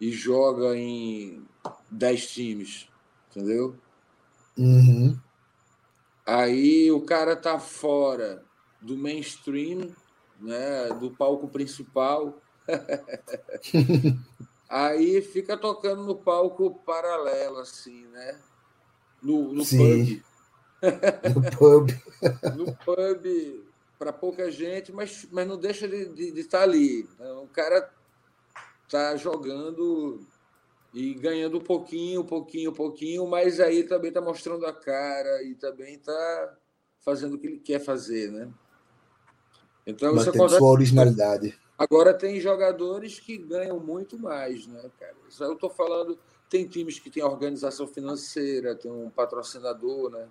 [0.00, 1.46] e joga em
[1.90, 2.88] 10 times,
[3.34, 3.74] entendeu?
[4.56, 5.18] Uhum.
[6.24, 8.44] Aí o cara tá fora
[8.80, 9.90] do mainstream,
[10.40, 12.40] né, do palco principal.
[14.68, 18.40] Aí fica tocando no palco paralelo, assim, né?
[19.22, 19.78] No, no Sim.
[19.78, 20.24] pub.
[21.34, 21.90] No pub.
[22.56, 23.64] no pub,
[23.98, 27.08] para pouca gente, mas, mas não deixa de, de, de estar tá ali.
[27.14, 27.90] Então, o cara
[28.88, 30.26] tá jogando
[30.94, 35.42] e ganhando um pouquinho, um pouquinho, um pouquinho, mas aí também está mostrando a cara
[35.42, 36.56] e também está
[37.00, 38.48] fazendo o que ele quer fazer, né?
[39.84, 41.58] Então, Mantendo sua originalidade.
[41.76, 45.16] Agora tem jogadores que ganham muito mais, né, cara?
[45.40, 46.16] Eu estou falando,
[46.48, 50.28] tem times que têm organização financeira, tem um patrocinador, né?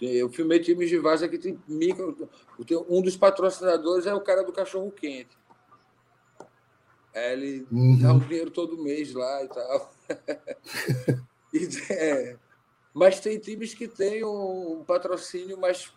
[0.00, 2.28] Eu filmei times de Vaza que tem micro.
[2.88, 5.38] Um dos patrocinadores é o cara do cachorro quente.
[7.16, 7.98] É, ele uhum.
[7.98, 9.90] dá um dinheiro todo mês lá e tal.
[11.50, 12.36] e, é,
[12.92, 15.90] mas tem times que têm um patrocínio mais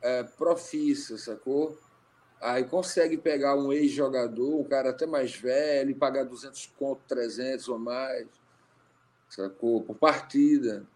[0.00, 1.76] é, profício, sacou?
[2.40, 7.68] Aí consegue pegar um ex-jogador, um cara até mais velho, e pagar 200 conto, 300
[7.68, 8.28] ou mais,
[9.28, 9.82] sacou?
[9.82, 10.86] Por partida.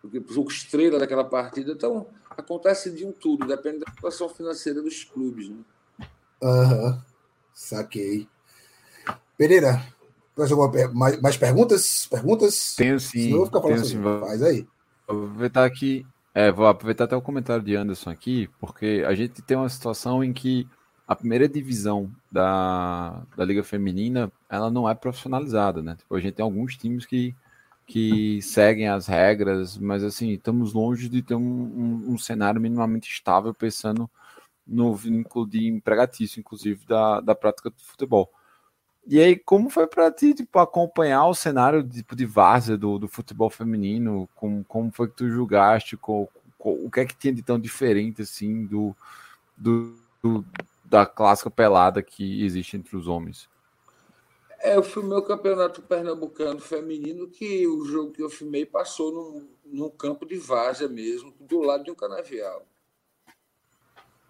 [0.00, 1.70] Porque o estrela daquela partida.
[1.70, 5.48] Então, acontece de um tudo, depende da situação financeira dos clubes.
[5.48, 5.64] Né?
[6.42, 7.11] Aham, uhum.
[7.54, 8.28] Saquei.
[9.36, 9.82] Pereira,
[10.92, 12.06] mais, mais perguntas?
[12.06, 12.74] Perguntas?
[12.76, 13.30] Tenho sim.
[13.30, 14.02] Tenho sim.
[14.20, 14.66] Faz aí.
[15.06, 19.42] Vou aproveitar aqui é, vou aproveitar até o comentário de Anderson aqui, porque a gente
[19.42, 20.66] tem uma situação em que
[21.06, 25.94] a primeira divisão da, da Liga Feminina ela não é profissionalizada, né?
[25.96, 27.34] Tipo, a gente tem alguns times que,
[27.86, 33.10] que seguem as regras, mas assim, estamos longe de ter um, um, um cenário minimamente
[33.10, 34.08] estável pensando
[34.66, 38.32] no vínculo de empregatício, inclusive, da, da prática do futebol.
[39.06, 43.08] E aí, como foi para ti, tipo, acompanhar o cenário tipo, de várzea do, do
[43.08, 44.28] futebol feminino?
[44.34, 45.96] Como, como foi que tu julgaste?
[45.96, 48.94] Com, o que é que tinha de tão diferente, assim, do,
[49.56, 50.44] do, do,
[50.84, 53.48] da clássica pelada que existe entre os homens?
[54.60, 59.48] É, eu filmei o campeonato pernambucano feminino, que o jogo que eu filmei passou num,
[59.64, 62.64] num campo de várzea mesmo, do lado de um canavial.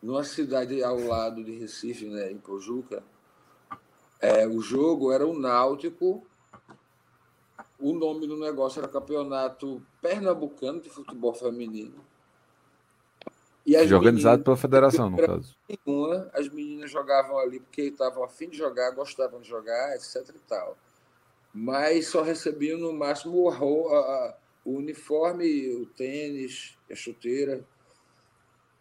[0.03, 3.05] Numa cidade ao lado de Recife, né, em Pojuca,
[4.21, 6.27] é, o jogo era o Náutico,
[7.79, 12.05] o nome do negócio era Campeonato Pernambucano de Futebol Feminino.
[13.65, 15.55] E organizado pela federação, no caso.
[15.69, 20.29] Nenhuma, as meninas jogavam ali porque estavam afim de jogar, gostavam de jogar, etc.
[20.35, 20.77] e tal.
[21.55, 23.49] Mas só recebiam no máximo o,
[23.95, 27.65] a, o uniforme, o tênis, a chuteira.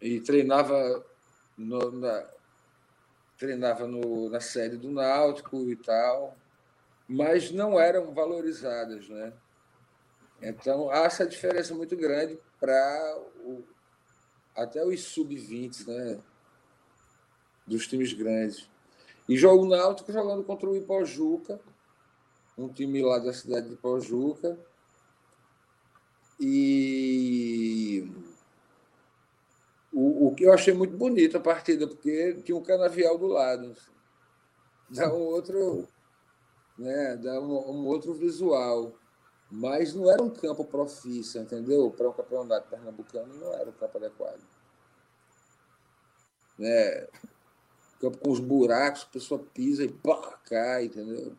[0.00, 1.04] E treinava
[1.62, 2.28] no, na,
[3.38, 6.36] treinava no, na sede do Náutico e tal,
[7.08, 9.32] mas não eram valorizadas, né?
[10.40, 13.18] Então há essa diferença muito grande para
[14.54, 16.20] até os sub-20, né?
[17.66, 18.68] Dos times grandes.
[19.28, 21.60] E jogo Náutico jogando contra o Ipojuca,
[22.58, 24.58] um time lá da cidade de Ipojuca.
[26.40, 28.10] E
[29.92, 33.74] o, o que eu achei muito bonito a partida, porque tinha um canavial do lado.
[34.88, 35.86] Dá um outro,
[36.78, 38.92] né, dá um, um outro visual.
[39.54, 41.90] Mas não era um campo profício, entendeu?
[41.90, 44.40] Para um campeonato pernambucano não era o campo adequado.
[46.58, 47.06] Né?
[48.00, 51.36] Campo com os buracos, a pessoa pisa e pá, cai, entendeu?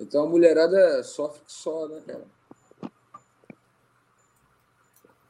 [0.00, 2.26] Então a mulherada sofre só, né, cara?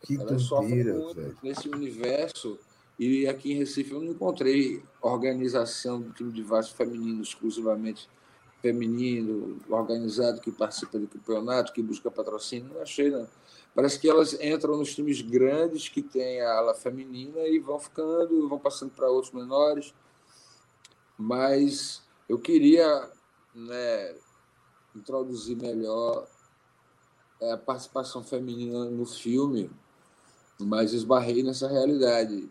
[0.05, 1.39] Que Ela sofre doideira, muito velho.
[1.43, 2.59] nesse universo.
[2.99, 8.09] E aqui em Recife eu não encontrei organização do time de Vasco feminino, exclusivamente
[8.63, 12.73] feminino, organizado, que participa do campeonato, que busca patrocínio.
[12.73, 13.29] Não achei, não.
[13.75, 18.49] Parece que elas entram nos times grandes que tem a ala feminina e vão ficando,
[18.49, 19.93] vão passando para outros menores.
[21.19, 23.11] Mas eu queria
[23.55, 24.15] né,
[24.95, 26.27] introduzir melhor
[27.41, 29.71] é, a participação feminina no filme,
[30.61, 32.49] mas esbarrei nessa realidade,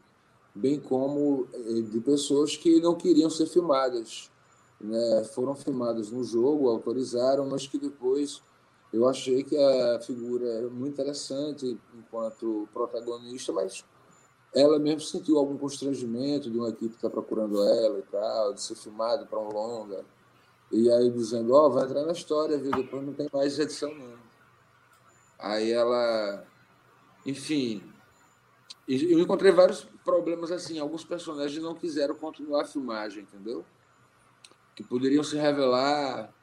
[0.53, 4.31] bem como eh, de pessoas que não queriam ser filmadas.
[4.79, 5.23] Né?
[5.33, 8.41] Foram filmadas no jogo, autorizaram, mas que depois
[8.91, 13.83] eu achei que a figura era muito interessante enquanto protagonista, mas
[14.53, 18.61] ela mesmo sentiu algum constrangimento de uma equipe que está procurando ela e tal, de
[18.61, 20.05] ser filmada para um longa.
[20.71, 22.71] E aí dizendo, ó, vai entrar na história, viu?
[22.71, 24.13] Depois não tem mais edição, não.
[25.39, 26.45] Aí ela,
[27.25, 27.83] enfim,
[28.87, 30.79] eu encontrei vários problemas assim.
[30.79, 33.65] Alguns personagens não quiseram continuar a filmagem, entendeu?
[34.75, 36.33] Que poderiam se revelar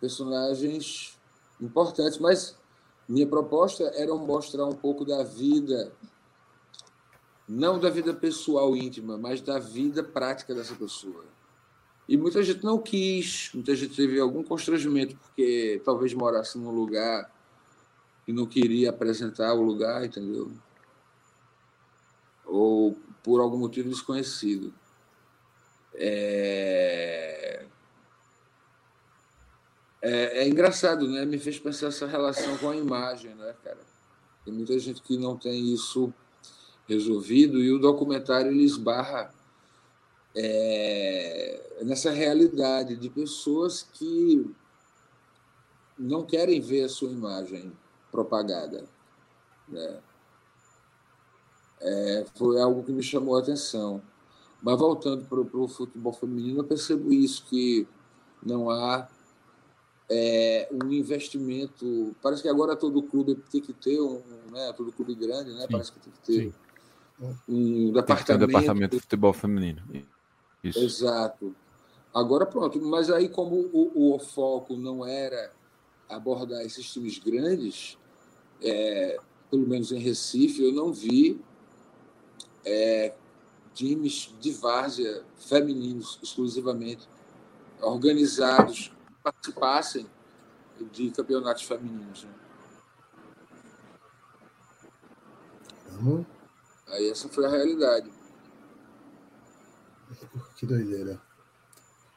[0.00, 1.18] personagens
[1.60, 2.56] importantes, mas
[3.08, 5.92] minha proposta era mostrar um pouco da vida,
[7.48, 11.24] não da vida pessoal íntima, mas da vida prática dessa pessoa.
[12.08, 17.30] E muita gente não quis, muita gente teve algum constrangimento, porque talvez morasse num lugar
[18.26, 20.50] e não queria apresentar o lugar, entendeu?
[22.48, 24.74] Ou por algum motivo desconhecido.
[25.94, 27.66] É...
[30.00, 31.24] É, é engraçado, né?
[31.24, 33.80] Me fez pensar essa relação com a imagem, né, cara?
[34.44, 36.12] Tem muita gente que não tem isso
[36.88, 39.30] resolvido e o documentário ele esbarra
[40.34, 44.50] é, nessa realidade de pessoas que
[45.98, 47.72] não querem ver a sua imagem
[48.10, 48.84] propagada.
[49.68, 50.00] Né?
[51.80, 54.02] É, foi algo que me chamou a atenção.
[54.62, 57.86] Mas voltando para o futebol feminino, eu percebo isso, que
[58.42, 59.08] não há
[60.10, 62.16] é, um investimento.
[62.22, 64.20] Parece que agora todo clube tem que ter um,
[64.50, 65.62] né, todo clube grande, né?
[65.62, 66.54] Sim, Parece que tem que ter sim.
[67.48, 68.44] um Tem departamento.
[68.44, 69.82] um departamento de futebol feminino.
[70.62, 70.80] Isso.
[70.80, 71.54] Exato.
[72.12, 75.52] Agora pronto, mas aí como o, o foco não era
[76.08, 77.98] abordar esses times grandes,
[78.62, 79.18] é,
[79.50, 81.40] pelo menos em Recife, eu não vi
[82.68, 83.14] é,
[83.72, 87.08] times de várzea femininos exclusivamente
[87.80, 88.92] organizados
[89.22, 90.06] participassem
[90.92, 92.24] de campeonatos femininos.
[92.24, 92.30] né?
[96.00, 96.24] Uhum.
[96.88, 98.10] Aí essa foi a realidade.
[100.56, 101.20] Que doideira.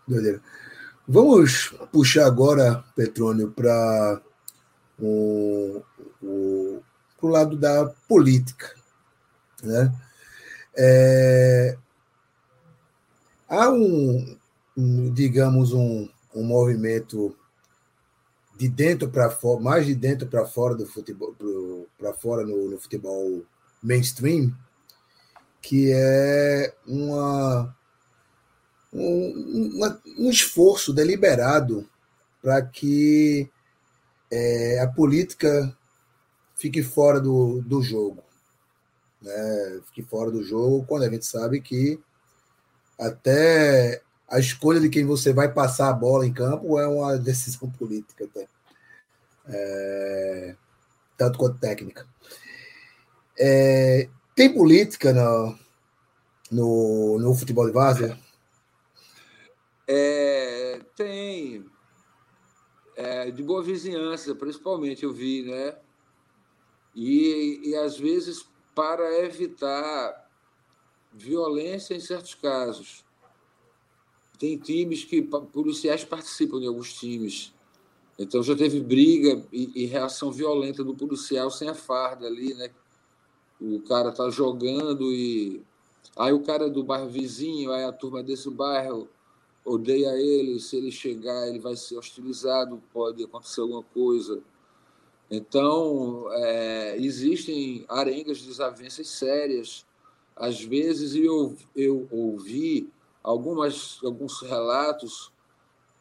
[0.08, 0.42] Doideira.
[1.08, 4.22] Vamos puxar agora, Petrônio, para
[5.00, 5.82] o,
[6.22, 6.82] o
[7.18, 8.76] pro lado da política.
[9.64, 9.92] Né?
[10.76, 11.78] É,
[13.48, 14.38] há um,
[14.78, 17.36] um, digamos, um, um movimento
[18.58, 21.36] de dentro para fora, mais de dentro para fora do futebol,
[21.98, 23.44] para fora no, no futebol
[23.82, 24.56] mainstream,
[25.62, 27.76] que é uma
[28.94, 31.88] um, uma, um esforço deliberado
[32.42, 33.50] para que
[34.30, 35.76] é, a política
[36.56, 38.24] fique fora do, do jogo.
[39.22, 39.82] Né?
[39.88, 42.00] Fique fora do jogo quando a gente sabe que
[42.98, 47.70] até a escolha de quem você vai passar a bola em campo é uma decisão
[47.70, 48.48] política, até.
[49.48, 50.56] É,
[51.18, 52.08] tanto quanto técnica.
[53.38, 55.58] É, tem política no,
[56.52, 58.18] no, no futebol de várzea?
[59.88, 61.66] É, tem.
[62.96, 65.76] É, de boa vizinhança, principalmente, eu vi, né?
[66.96, 70.30] E, e às vezes para evitar
[71.14, 73.04] violência em certos casos.
[74.40, 77.54] Tem times que policiais participam de alguns times.
[78.18, 82.70] Então já teve briga e, e reação violenta do policial sem a farda ali, né?
[83.60, 85.64] O cara tá jogando e
[86.16, 89.08] aí o cara do bairro vizinho, aí a turma desse bairro
[89.64, 94.42] odeia ele, se ele chegar, ele vai ser hostilizado, pode acontecer alguma coisa.
[95.32, 99.86] Então, é, existem arengas de desavenças sérias.
[100.36, 102.92] Às vezes eu, eu ouvi
[103.24, 105.32] algumas, alguns relatos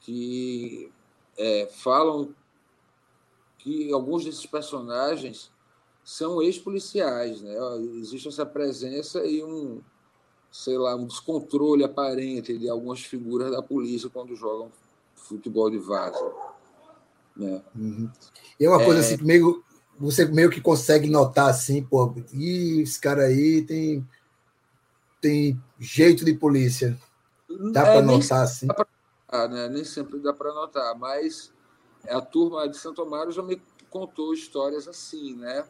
[0.00, 0.90] que
[1.38, 2.34] é, falam
[3.58, 5.52] que alguns desses personagens
[6.02, 7.54] são ex-policiais, né?
[7.98, 9.80] Existe essa presença e um,
[10.50, 14.72] sei lá, um descontrole aparente de algumas figuras da polícia quando jogam
[15.14, 16.49] futebol de vaza.
[17.40, 17.62] Né?
[17.74, 18.10] Uhum.
[18.58, 19.00] E é uma coisa é...
[19.00, 19.64] assim, meio,
[19.98, 24.06] você meio que consegue notar assim, pô, e esse cara aí tem,
[25.20, 26.98] tem jeito de polícia.
[27.72, 28.66] Dá é, para notar assim?
[28.66, 29.68] Pra, né?
[29.70, 31.50] Nem sempre dá para notar, mas
[32.08, 35.64] a turma de Santo Amaro já me contou histórias assim, né?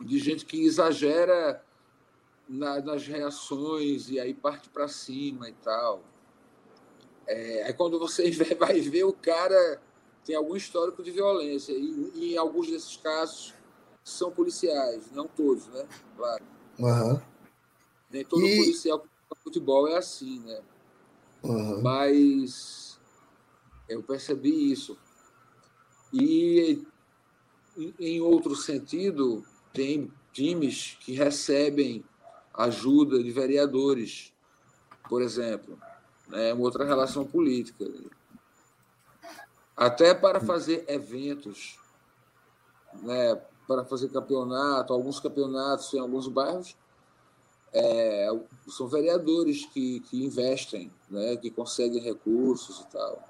[0.00, 1.60] De gente que exagera
[2.48, 6.04] na, nas reações e aí parte para cima e tal.
[7.26, 9.80] É, aí quando você vai ver o cara
[10.26, 13.54] tem algum histórico de violência e, e em alguns desses casos
[14.02, 15.86] são policiais, não todos, né?
[16.16, 16.44] Claro.
[16.78, 17.20] Uhum.
[18.10, 18.56] Nem todo e...
[18.56, 20.60] policial de futebol é assim, né?
[21.42, 21.80] Uhum.
[21.80, 22.98] Mas
[23.88, 24.98] eu percebi isso.
[26.12, 26.84] E
[27.98, 32.04] em outro sentido, tem times que recebem
[32.54, 34.32] ajuda de vereadores,
[35.08, 35.78] por exemplo,
[36.28, 37.84] né, uma outra relação política.
[39.76, 41.78] Até para fazer eventos,
[43.02, 46.74] né, para fazer campeonato, alguns campeonatos em alguns bairros,
[47.72, 48.28] é,
[48.68, 53.22] são vereadores que, que investem, né, que conseguem recursos e tal.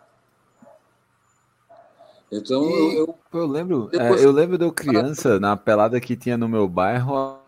[2.30, 4.20] Então e eu, eu, lembro, depois...
[4.20, 7.40] é, eu lembro de eu criança na pelada que tinha no meu bairro,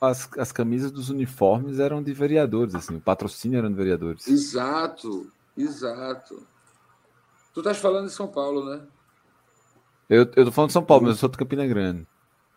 [0.00, 4.26] as, as camisas dos uniformes eram de vereadores, assim, o patrocínio era de vereadores.
[4.28, 6.46] Exato, exato.
[7.56, 8.86] Tu estás falando de São Paulo, né?
[10.10, 12.06] Eu, eu tô falando de São Paulo, mas eu sou de Campina Grande.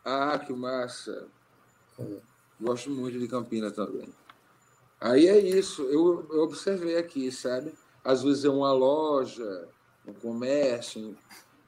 [0.04, 1.26] Ah, que massa.
[2.60, 4.10] Gosto muito de Campina também.
[5.00, 7.74] Aí é isso, eu, eu observei aqui, sabe?
[8.04, 9.70] Às vezes é uma loja,
[10.06, 11.16] um comércio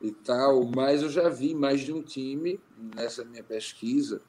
[0.01, 2.59] e tal, mas eu já vi mais de um time
[2.93, 4.21] nessa minha pesquisa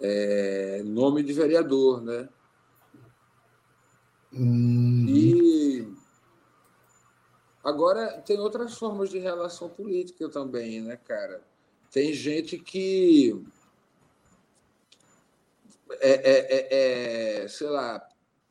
[0.00, 2.28] é, nome de vereador, né?
[4.32, 5.06] Hum.
[5.08, 5.97] E
[7.68, 11.40] agora tem outras formas de relação política também, né, cara?
[11.90, 13.44] Tem gente que
[16.00, 18.06] é, é, é, é sei lá,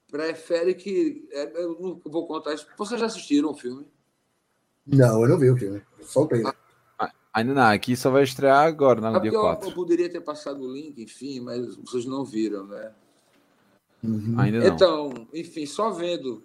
[0.10, 1.28] prefere que.
[1.32, 2.68] É, eu não vou contar isso.
[2.78, 3.86] Vocês já assistiram o filme?
[4.86, 5.82] Não, eu não vi o filme.
[6.02, 6.54] Só o trailer.
[7.34, 9.66] Ainda não, aqui só vai estrear agora, no dia 4.
[9.66, 12.92] Eu, eu, poderia ter passado o link, enfim, mas vocês não viram, né?
[14.04, 14.40] Uhum.
[14.40, 14.68] Ainda não.
[14.68, 16.44] Então, enfim, só vendo,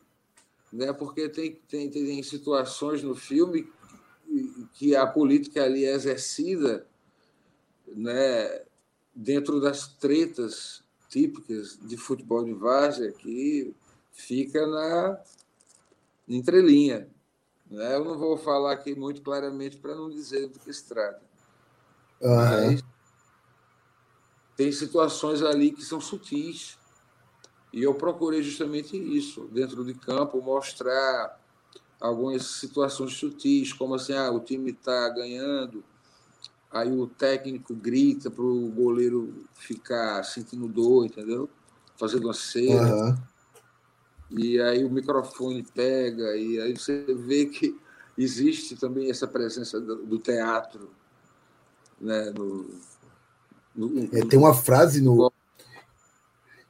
[0.73, 0.93] né?
[0.93, 3.70] Porque tem, tem, tem situações no filme
[4.75, 6.87] que a política ali é exercida,
[7.87, 8.62] né?
[9.14, 13.75] Dentro das tretas típicas de futebol de várzea que
[14.12, 15.20] fica na
[16.27, 17.07] entrelinha.
[17.70, 17.95] Né?
[17.95, 21.20] Eu não vou falar aqui muito claramente para não dizer do que se trata.
[22.20, 22.35] Uhum.
[22.35, 22.83] Mas
[24.57, 26.79] tem situações ali que são sutis.
[27.73, 31.41] E eu procurei justamente isso, dentro de campo, mostrar
[32.01, 35.83] algumas situações sutis, como assim, ah, o time está ganhando,
[36.70, 41.49] aí o técnico grita para o goleiro ficar sentindo dor, entendeu?
[41.97, 42.95] Fazendo uma cera.
[42.95, 43.33] Uhum
[44.37, 47.79] e aí o microfone pega, e aí você vê que
[48.16, 50.91] existe também essa presença do, teatro.
[52.01, 52.70] Né, no,
[53.75, 55.32] no, é, tem uma frase no.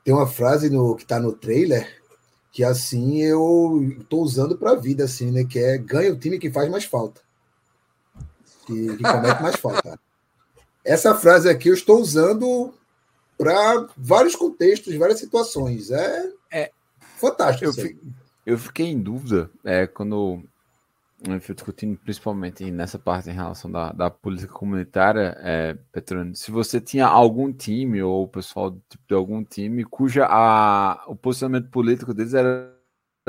[0.04, 2.02] Tem uma frase no que está no trailer
[2.50, 5.44] que assim eu estou usando para a vida, assim, né?
[5.44, 7.20] Que é ganha o time que faz mais falta.
[8.66, 9.98] Que, que comete mais falta.
[10.84, 12.74] Essa frase aqui eu estou usando
[13.38, 15.90] para vários contextos, várias situações.
[15.90, 16.70] É, é
[17.16, 17.64] Fantástico.
[17.64, 17.98] Eu, fi,
[18.44, 20.42] eu fiquei em dúvida é, quando
[21.26, 26.50] eu fui discutindo principalmente nessa parte em relação da, da política comunitária, é, Petrone, se
[26.50, 32.12] você tinha algum time ou pessoal tipo, de algum time cuja a, o posicionamento político
[32.12, 32.74] deles era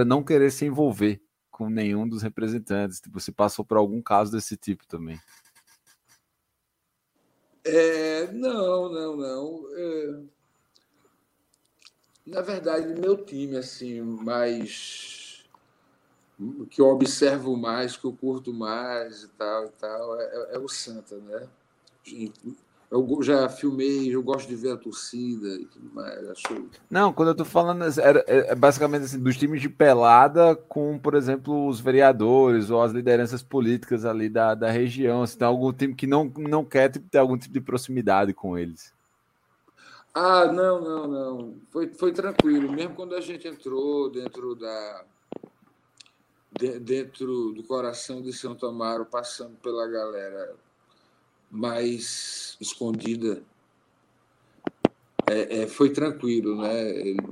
[0.05, 1.21] não querer se envolver
[1.51, 2.99] com nenhum dos representantes.
[2.99, 5.19] Tipo, você passou por algum caso desse tipo também?
[7.63, 9.65] É, não, não, não.
[9.75, 10.23] É,
[12.25, 15.22] na verdade, meu time, assim, mais.
[16.69, 20.67] Que eu observo mais, que eu curto mais e tal e tal, é, é o
[20.67, 21.47] Santa, né?
[22.93, 26.29] Eu já filmei, eu gosto de ver a torcida e tudo mais.
[26.29, 26.69] Acho...
[26.87, 30.99] Não, quando eu tô falando, era, é, é basicamente assim, dos times de pelada com,
[30.99, 35.25] por exemplo, os vereadores ou as lideranças políticas ali da, da região.
[35.25, 38.55] Se tem algum time que não, não quer tipo, ter algum tipo de proximidade com
[38.55, 38.93] eles.
[40.13, 41.55] Ah, não, não, não.
[41.71, 42.71] Foi, foi tranquilo.
[42.71, 45.03] Mesmo quando a gente entrou dentro da.
[46.57, 50.55] De- dentro do coração de Santo Amaro, passando pela galera
[51.49, 53.43] mais escondida,
[55.27, 56.89] é, é, foi tranquilo, né?
[56.89, 57.29] Ele-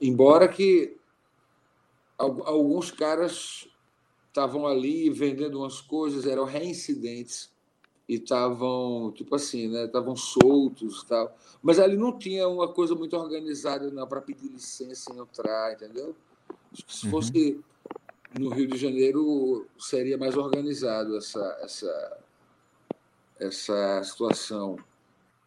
[0.00, 0.96] embora que
[2.18, 3.68] al- alguns caras
[4.28, 7.50] estavam ali vendendo umas coisas, eram reincidentes
[8.08, 9.86] e estavam, tipo assim, né?
[9.86, 11.36] Estavam soltos tal.
[11.62, 16.14] Mas ali não tinha uma coisa muito organizada para pedir licença e entrar, entendeu?
[16.86, 17.10] Se Uhum.
[17.10, 17.60] fosse
[18.38, 22.18] no Rio de Janeiro seria mais organizado essa essa
[23.38, 24.78] essa situação.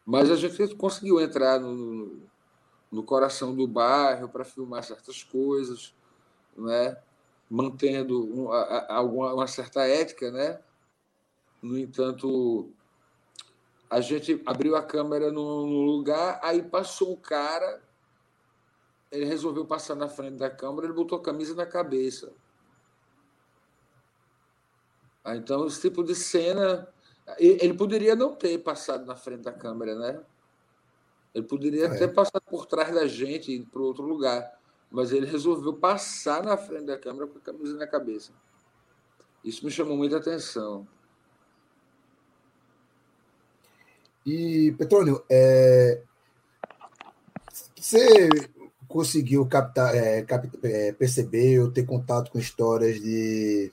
[0.06, 2.20] Mas a gente conseguiu entrar no,
[2.92, 5.94] no coração do bairro para filmar certas coisas,
[6.58, 6.98] né?
[7.50, 10.60] mantendo um, a, alguma, uma certa ética, né?
[11.62, 12.70] No entanto,
[13.90, 17.82] a gente abriu a câmera no, no lugar, aí passou um cara,
[19.12, 22.32] ele resolveu passar na frente da câmera, ele botou a camisa na cabeça.
[25.24, 26.88] Ah, Então, esse tipo de cena,
[27.38, 30.22] ele poderia não ter passado na frente da câmera, né?
[31.34, 31.96] Ele poderia É.
[31.98, 36.44] ter passado por trás da gente e ido para outro lugar, mas ele resolveu passar
[36.44, 38.32] na frente da câmera com a camisa na cabeça.
[39.44, 40.88] Isso me chamou muita atenção.
[44.26, 46.04] E, Petrônio, é,
[47.76, 48.30] você
[48.90, 53.72] conseguiu captar, é, cap- é, perceber ou ter contato com histórias de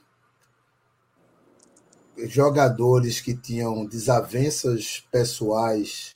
[2.28, 6.14] jogadores que tinham desavenças pessoais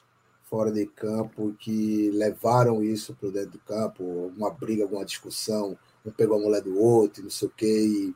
[0.48, 6.11] fora de campo que levaram isso para dentro do campo, alguma briga, alguma discussão, um
[6.11, 8.14] pegou a mulher do outro, não sei o quê, e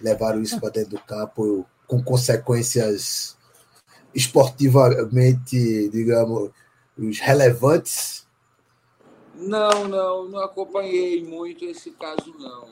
[0.00, 3.36] levaram isso para dentro do campo com consequências
[4.14, 6.50] esportivamente, digamos,
[6.96, 8.23] os relevantes.
[9.46, 12.68] Não, não, não acompanhei muito esse caso, não.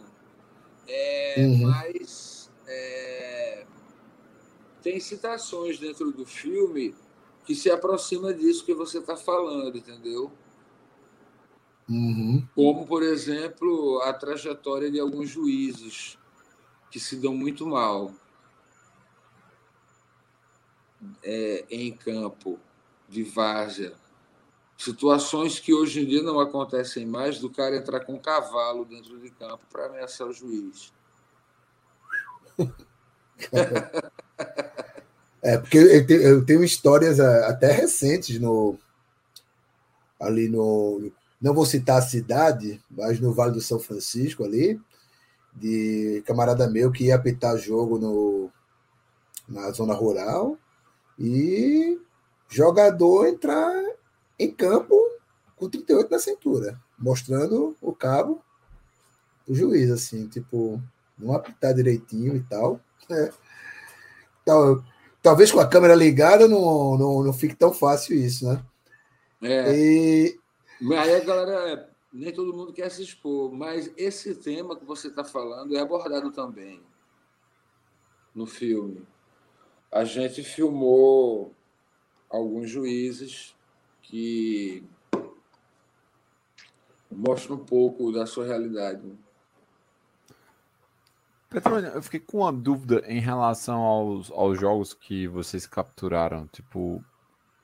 [0.86, 1.68] É, Uhum.
[1.68, 3.66] Mas é,
[4.82, 6.94] tem citações dentro do filme
[7.44, 10.30] que se aproxima disso que você está falando, entendeu?
[11.88, 12.46] Uhum.
[12.54, 16.18] Como, por exemplo, a trajetória de alguns juízes
[16.90, 18.12] que se dão muito mal
[21.22, 22.58] é, em campo,
[23.08, 23.94] de várzea.
[24.84, 29.16] Situações que hoje em dia não acontecem mais do cara entrar com um cavalo dentro
[29.20, 30.92] de campo para ameaçar o juiz.
[35.44, 38.78] É, porque eu te- eu tenho histórias ah, até recentes no
[40.20, 41.10] ali no
[41.40, 44.80] não vou citar a cidade, mas no Vale do São Francisco ali,
[45.52, 48.50] de camarada meu que ia apitar jogo no
[49.48, 50.56] na zona rural
[51.18, 52.00] e
[52.48, 53.74] jogador entrar
[54.38, 54.94] em campo
[55.56, 58.42] com 38 na cintura, mostrando o cabo
[59.46, 60.80] o juiz assim, tipo,
[61.18, 62.80] não apitar direitinho e tal.
[63.10, 63.32] É.
[64.42, 64.84] Então,
[65.22, 68.64] talvez com a câmera ligada não, não, não fique tão fácil isso, né?
[69.42, 70.40] É, E
[70.80, 75.08] mas aí a galera, nem todo mundo quer se expor, mas esse tema que você
[75.08, 76.82] está falando é abordado também
[78.34, 79.06] no filme.
[79.90, 81.54] A gente filmou
[82.28, 83.54] alguns juízes
[84.12, 84.84] que
[87.10, 89.00] mostram um pouco da sua realidade.
[91.48, 96.46] Petrônio, eu fiquei com uma dúvida em relação aos, aos jogos que vocês capturaram.
[96.48, 97.02] Tipo,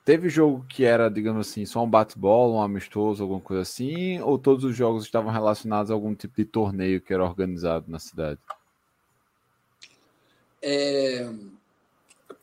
[0.03, 4.19] teve jogo que era, digamos assim, só um bate-bola, um amistoso, alguma coisa assim?
[4.19, 7.99] Ou todos os jogos estavam relacionados a algum tipo de torneio que era organizado na
[7.99, 8.39] cidade?
[10.63, 11.31] É,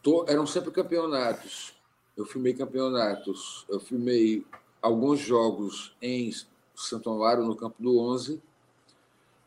[0.01, 1.76] to- eram sempre campeonatos.
[2.17, 3.67] Eu filmei campeonatos.
[3.69, 4.45] Eu filmei
[4.81, 6.33] alguns jogos em
[6.75, 8.41] Santo Amaro, no Campo do 11,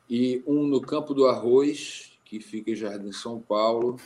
[0.09, 3.97] e um no Campo do Arroz, que fica em Jardim São Paulo.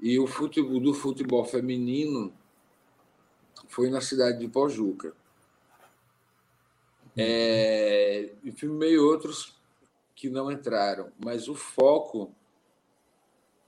[0.00, 2.32] E o futebol do futebol feminino
[3.68, 5.14] foi na cidade de Pojuca.
[7.16, 9.54] É, e filmei outros
[10.14, 12.34] que não entraram, mas o foco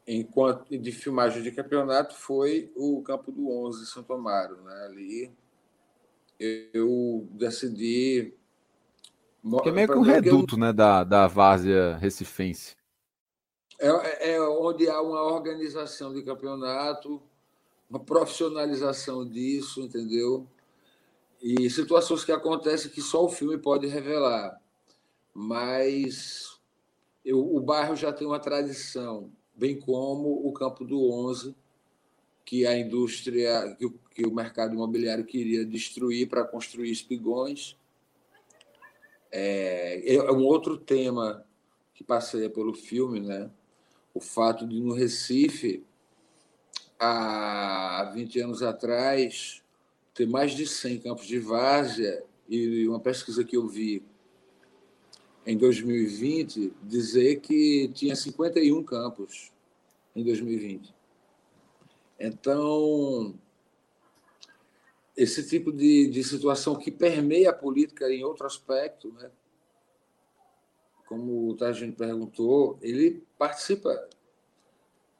[0.06, 4.84] enquanto de filmagem de campeonato foi o campo do 11 Santo Amaro, né?
[4.84, 5.32] Ali
[6.38, 8.34] eu decidi
[9.62, 12.76] Que é meio que um reduto, né, da, da várzea recifense.
[13.78, 17.22] É, é onde há uma organização de campeonato
[17.88, 20.46] uma profissionalização disso, entendeu?
[21.40, 24.60] E situações que acontecem que só o filme pode revelar.
[25.32, 26.58] Mas
[27.24, 31.54] eu, o bairro já tem uma tradição, bem como o Campo do Onze,
[32.44, 37.76] que a indústria, que o, que o mercado imobiliário queria destruir para construir espigões.
[39.32, 41.44] É, é um outro tema
[41.94, 43.50] que passeia pelo filme, né?
[44.14, 45.82] O fato de no Recife,
[46.98, 49.62] há 20 anos atrás,
[50.14, 54.02] ter mais de 100 campos de várzea e uma pesquisa que eu vi
[55.46, 59.52] em 2020 dizer que tinha 51 campos
[60.14, 60.92] em 2020.
[62.18, 63.34] Então,
[65.16, 69.30] esse tipo de, de situação que permeia a política em outro aspecto, né?
[71.06, 74.08] como o Targino perguntou, ele participa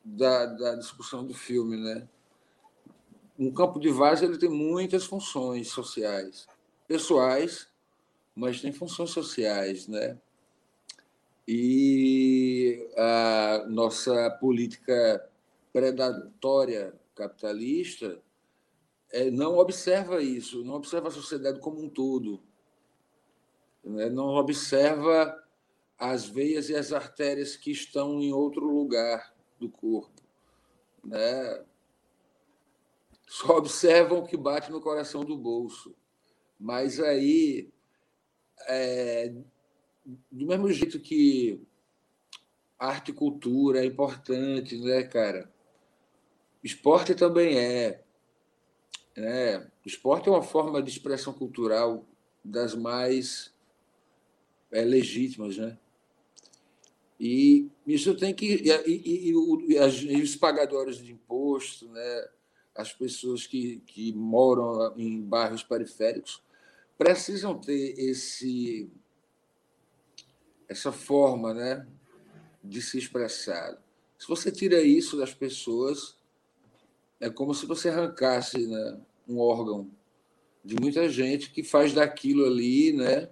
[0.04, 1.76] da, da discussão do filme.
[1.76, 2.08] Né?
[3.38, 6.48] Um campo de várzea ele tem muitas funções sociais,
[6.88, 7.68] pessoais,
[8.36, 10.18] mas tem funções sociais, né?
[11.48, 15.26] E a nossa política
[15.72, 18.20] predatória capitalista
[19.10, 22.42] é, não observa isso, não observa a sociedade como um todo,
[23.82, 24.10] né?
[24.10, 25.42] não observa
[25.98, 30.20] as veias e as artérias que estão em outro lugar do corpo,
[31.02, 31.64] né?
[33.26, 35.94] Só observam o que bate no coração do bolso,
[36.60, 37.72] mas aí
[38.68, 39.32] é,
[40.30, 41.60] do mesmo jeito que
[42.78, 45.50] arte e cultura é importante, né, cara?
[46.62, 48.02] Esporte também é.
[49.16, 49.70] Né?
[49.84, 52.04] Esporte é uma forma de expressão cultural
[52.44, 53.52] das mais
[54.70, 55.78] é, legítimas, né?
[57.18, 58.46] E isso tem que.
[58.46, 62.28] E, e, e, e, os pagadores de imposto, né?
[62.76, 66.42] as pessoas que, que moram em bairros periféricos,
[66.96, 68.90] precisam ter esse,
[70.68, 71.86] essa forma né?
[72.68, 73.78] de se expressar.
[74.18, 76.16] Se você tira isso das pessoas,
[77.20, 79.90] é como se você arrancasse né, um órgão
[80.64, 83.28] de muita gente que faz daquilo ali né,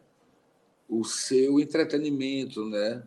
[0.88, 3.02] o seu entretenimento, né,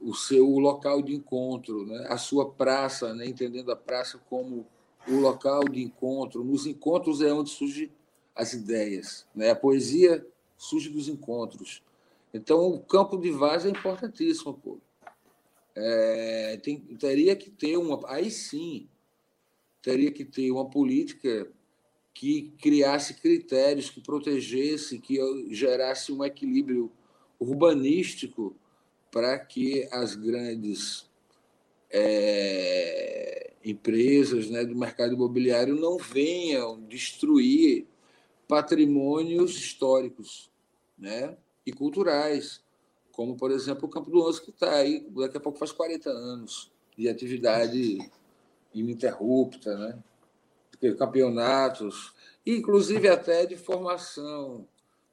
[0.00, 4.66] o seu local de encontro, né, a sua praça, né, entendendo a praça como
[5.06, 6.44] o local de encontro.
[6.44, 7.90] Nos encontros é onde surgem
[8.38, 9.26] as ideias.
[9.34, 9.50] Né?
[9.50, 10.24] A poesia
[10.56, 11.82] surge dos encontros.
[12.32, 14.54] Então, o campo de vaza é importantíssimo.
[14.54, 14.78] Pô.
[15.74, 18.00] É, tem, teria que ter uma.
[18.08, 18.88] Aí sim,
[19.82, 21.50] teria que ter uma política
[22.14, 25.18] que criasse critérios, que protegesse, que
[25.50, 26.90] gerasse um equilíbrio
[27.38, 28.56] urbanístico
[29.10, 31.08] para que as grandes
[31.90, 37.86] é, empresas né, do mercado imobiliário não venham destruir
[38.48, 40.50] patrimônios históricos
[40.98, 42.64] né, e culturais,
[43.12, 46.08] como, por exemplo, o Campo do Onze, que está aí, daqui a pouco faz 40
[46.08, 47.98] anos de atividade
[48.72, 49.98] ininterrupta, né?
[50.96, 52.14] campeonatos,
[52.46, 54.66] inclusive até de formação,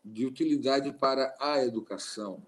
[0.04, 2.42] de utilidade para a educação.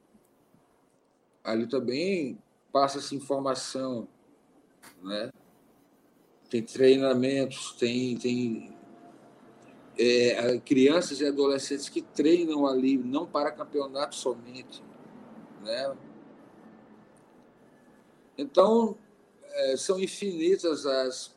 [1.44, 2.38] Ali também
[2.72, 4.08] passa-se informação,
[5.02, 5.32] né?
[6.50, 8.77] tem treinamentos, tem, tem
[9.98, 14.84] é, crianças e adolescentes que treinam ali, não para campeonato somente.
[15.64, 15.98] Né?
[18.38, 18.96] Então,
[19.50, 21.36] é, são infinitas as,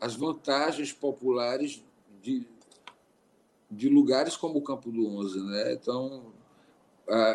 [0.00, 1.84] as vantagens populares
[2.22, 2.46] de,
[3.70, 5.40] de lugares como o Campo do Onze.
[5.40, 5.74] Né?
[5.74, 6.32] Então,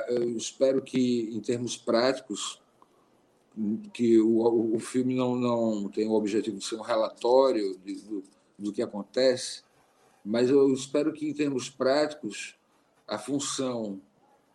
[0.08, 2.62] eu espero que, em termos práticos,
[3.94, 8.24] que o, o filme não, não tem o objetivo de ser um relatório de, do,
[8.58, 9.65] do que acontece,
[10.26, 12.56] mas eu espero que, em termos práticos,
[13.08, 14.02] a função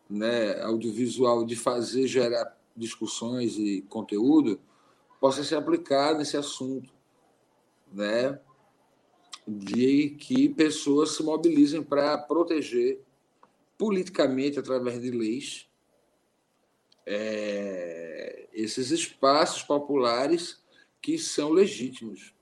[0.08, 4.60] né, audiovisual de fazer gerar discussões e conteúdo
[5.20, 6.92] possa ser aplicado nesse assunto,
[7.92, 8.40] né?
[9.46, 13.00] De que pessoas se mobilizem para proteger
[13.78, 15.68] politicamente através de leis
[17.06, 20.62] é, esses espaços populares
[21.00, 22.34] que são legítimos.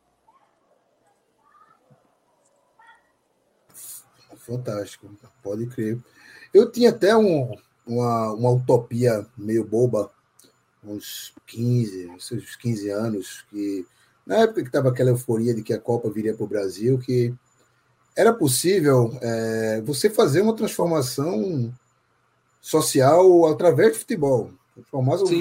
[4.49, 5.11] Fantástico,
[5.43, 5.99] pode crer.
[6.55, 7.55] Eu tinha até um,
[7.87, 10.11] uma, uma utopia meio boba
[10.83, 13.87] uns 15, uns 15 anos, que
[14.27, 17.35] na época que estava aquela euforia de que a Copa viria para o Brasil, que
[18.17, 21.71] era possível é, você fazer uma transformação
[22.59, 24.51] social através do futebol,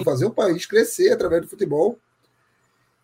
[0.03, 1.97] fazer o país crescer através do futebol.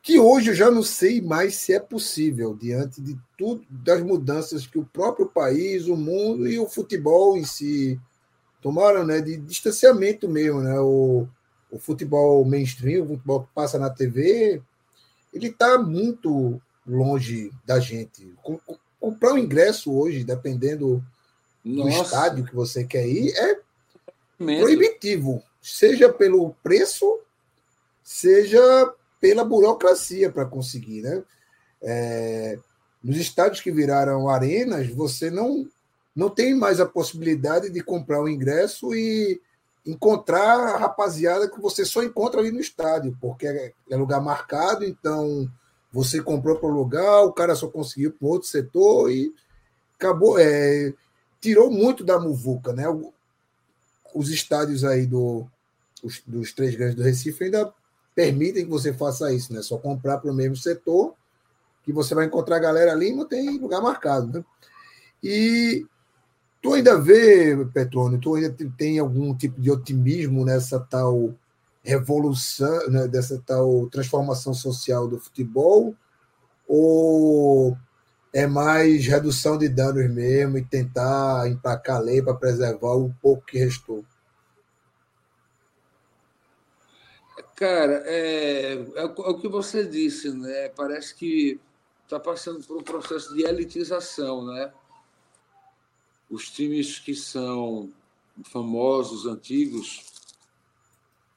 [0.04, 4.68] Que hoje eu já não sei mais se é possível, diante de tudo, das mudanças
[4.68, 7.98] que o próprio país, o mundo e o futebol em si
[8.62, 11.26] tomaram, né, de distanciamento mesmo, né, o,
[11.72, 14.62] o futebol mainstream, o futebol que passa na TV,
[15.34, 18.36] ele está muito longe da gente.
[19.00, 21.02] Comprar um ingresso hoje, dependendo
[21.64, 21.98] Nossa.
[21.98, 23.60] do estádio que você quer ir, é
[24.38, 24.66] Mesmo.
[24.66, 27.20] proibitivo, seja pelo preço,
[28.04, 28.94] seja
[29.24, 31.24] pela burocracia para conseguir, né?
[31.82, 32.60] É,
[33.02, 35.66] nos estádios que viraram arenas, você não
[36.14, 39.42] não tem mais a possibilidade de comprar o ingresso e
[39.88, 44.84] encontrar a rapaziada que você só encontra ali no estádio, porque é, é lugar marcado,
[44.84, 45.50] então
[45.90, 49.34] você comprou para o lugar, o cara só conseguiu para outro setor e
[49.96, 50.94] acabou, é,
[51.40, 52.84] tirou muito da muvuca, né?
[54.14, 55.48] Os estádios aí do,
[56.04, 57.74] os, dos três grandes do Recife ainda
[58.16, 59.62] permitem que você faça isso, né?
[59.62, 61.14] Só comprar para o mesmo setor,
[61.84, 64.46] que você vai encontrar a galera ali e não tem lugar marcado, né?
[65.24, 65.86] E
[66.64, 71.36] Tu ainda vê, Petrônio, tu ainda tem algum tipo de otimismo nessa tal
[71.84, 75.94] revolução, né, dessa tal transformação social do futebol?
[76.66, 77.78] Ou
[78.34, 83.46] é mais redução de danos mesmo e tentar empacar a lei para preservar o pouco
[83.46, 84.06] que restou?
[87.64, 90.68] Cara, é, é, é o que você disse, né?
[90.68, 91.58] Parece que
[92.04, 94.74] está passando por um processo de elitização, né?
[96.30, 97.90] Os times que são
[98.52, 100.04] famosos, antigos,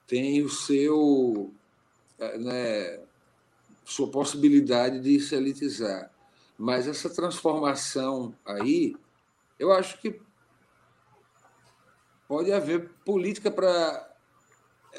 [0.09, 1.55] têm o seu,
[2.19, 3.01] eh, né,
[3.85, 6.11] sua possibilidade de se elitizar.
[6.59, 8.97] Mas essa transformação aí,
[9.61, 10.21] eu acho que
[12.27, 14.16] pode haver política para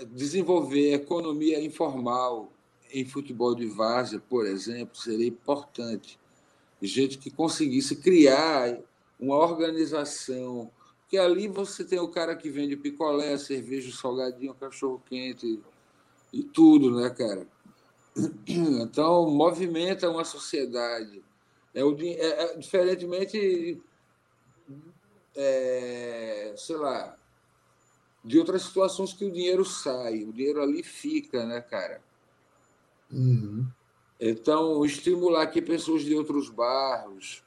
[0.05, 2.51] desenvolver economia informal
[2.91, 6.19] em futebol de várzea, por exemplo, seria importante.
[6.81, 8.77] Gente que conseguisse criar
[9.19, 10.71] uma organização,
[11.07, 15.59] que ali você tem o cara que vende picolé, cerveja, salgadinho, cachorro quente
[16.31, 17.47] e tudo, né, cara?
[18.47, 21.23] Então movimenta uma sociedade.
[21.73, 23.81] É, o, é, é diferentemente,
[25.35, 27.16] é, sei lá,
[28.27, 32.01] de outras situações que o dinheiro sai, o dinheiro ali fica, né, cara?
[33.09, 33.65] Uhum.
[34.19, 37.41] Então, estimular que pessoas de outros bairros,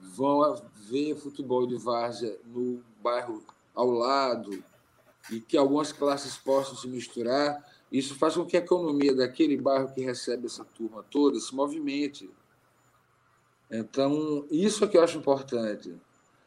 [0.00, 4.62] vão ver futebol de várzea no bairro ao lado
[5.30, 9.94] e que algumas classes possam se misturar, isso faz com que a economia daquele bairro
[9.94, 12.28] que recebe essa turma toda se movimente.
[13.70, 15.94] Então, isso é que eu acho importante,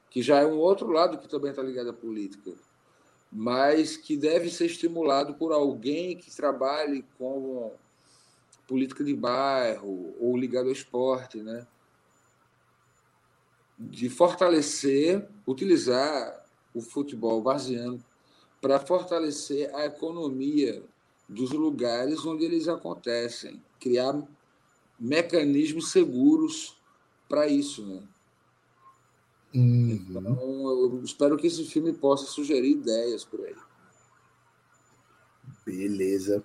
[0.09, 2.51] que já é um outro lado que também está ligado à política,
[3.31, 7.73] mas que deve ser estimulado por alguém que trabalhe com
[8.67, 11.65] política de bairro ou ligado ao esporte, né?
[13.89, 18.03] de fortalecer, utilizar o futebol varziano
[18.61, 20.83] para fortalecer a economia
[21.27, 24.21] dos lugares onde eles acontecem, criar
[24.99, 26.77] mecanismos seguros
[27.27, 28.03] para isso, né?
[29.53, 30.05] Uhum.
[30.09, 33.55] Então, eu espero que esse filme possa sugerir ideias por aí.
[35.65, 36.43] Beleza.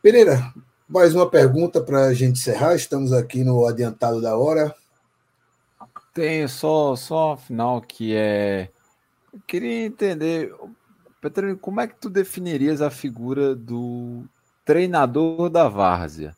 [0.00, 0.54] Pereira,
[0.88, 2.74] mais uma pergunta para a gente encerrar.
[2.74, 4.74] Estamos aqui no adiantado da hora.
[6.14, 8.70] Tem só, só a final que é.
[9.32, 10.54] Eu queria entender,
[11.20, 14.24] Petrônio, como é que tu definirias a figura do
[14.64, 16.34] treinador da várzea?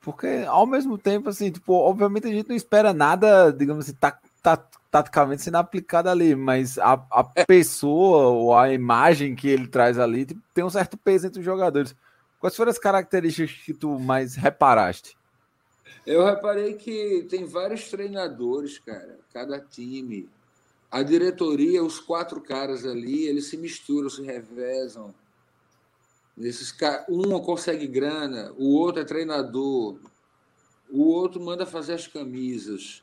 [0.00, 4.18] Porque ao mesmo tempo, assim, tipo, obviamente a gente não espera nada, digamos assim, tá,
[4.42, 9.98] tá, taticamente sendo aplicado ali, mas a, a pessoa ou a imagem que ele traz
[9.98, 11.94] ali tipo, tem um certo peso entre os jogadores.
[12.40, 15.16] Quais foram as características que tu mais reparaste?
[16.06, 20.28] Eu reparei que tem vários treinadores, cara, cada time.
[20.90, 25.14] A diretoria, os quatro caras ali, eles se misturam, se revezam.
[26.40, 26.74] Esses,
[27.08, 29.98] um consegue grana, o outro é treinador,
[30.88, 33.02] o outro manda fazer as camisas.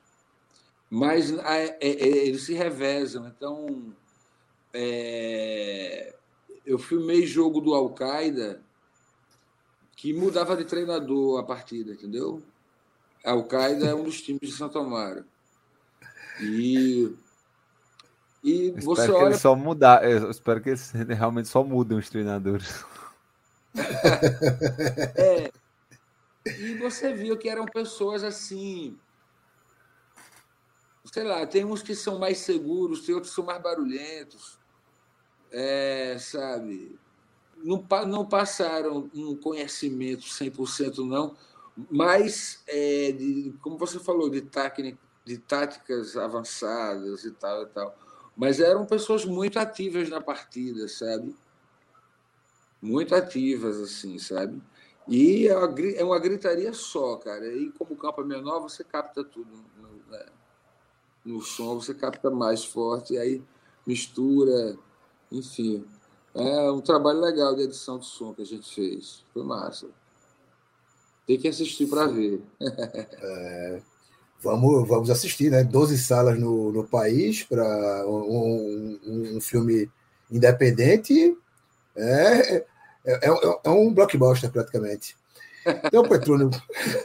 [0.90, 3.28] Mas é, é, é, eles se revezam.
[3.28, 3.94] Então,
[4.74, 6.14] é,
[6.66, 8.62] eu filmei jogo do Al-Qaeda
[9.96, 12.42] que mudava de treinador a partida, entendeu?
[13.24, 15.26] A Al-Qaeda é um dos times de Santo Amaro.
[16.42, 17.16] E,
[18.44, 19.20] e eu você espero olha.
[19.20, 22.86] Que eles só mudar, eu espero que eles realmente só mudem os treinadores.
[25.16, 25.52] é.
[26.46, 28.98] E você viu que eram pessoas assim.
[31.16, 34.60] Sei lá, tem uns que são mais seguros, tem outros que são mais barulhentos.
[35.50, 37.00] É, sabe?
[37.56, 41.34] Não, não passaram um conhecimento 100% não,
[41.90, 47.98] mas, é, de, como você falou, de, tática, de táticas avançadas e tal e tal.
[48.36, 51.34] Mas eram pessoas muito ativas na partida, sabe?
[52.82, 54.62] Muito ativas, assim, sabe?
[55.08, 57.48] E é uma, é gritaria só, cara.
[57.48, 59.64] E como o campo é menor, você capta tudo.
[60.10, 60.26] Né?
[61.26, 63.42] No som, você capta mais forte, e aí
[63.86, 64.78] mistura,
[65.32, 65.86] enfim.
[66.34, 69.24] É um trabalho legal de edição de som que a gente fez.
[69.34, 69.88] Foi massa.
[71.26, 72.42] Tem que assistir para ver.
[72.60, 73.82] é,
[74.42, 75.64] vamos, vamos assistir, né?
[75.64, 79.90] 12 salas no, no país para um, um, um, filme
[80.30, 81.36] independente.
[81.96, 82.66] É, é,
[83.06, 85.16] é, é, um blockbuster, praticamente.
[85.86, 86.50] Então, Petrônio,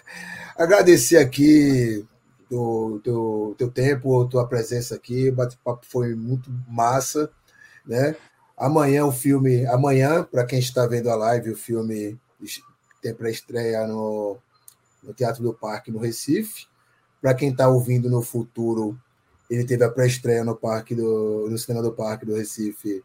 [0.56, 2.04] agradecer aqui
[2.51, 5.28] do teu, teu tempo, tua presença aqui.
[5.28, 7.30] O bate-papo foi muito massa,
[7.86, 8.16] né?
[8.57, 12.18] Amanhã o filme, amanhã, para quem está vendo a live, o filme
[13.01, 14.36] tem pré-estreia no,
[15.03, 16.66] no Teatro do Parque, no Recife.
[17.22, 18.98] Para quem está ouvindo no futuro,
[19.48, 23.03] ele teve a pré-estreia no parque do, no Cinema do Parque do Recife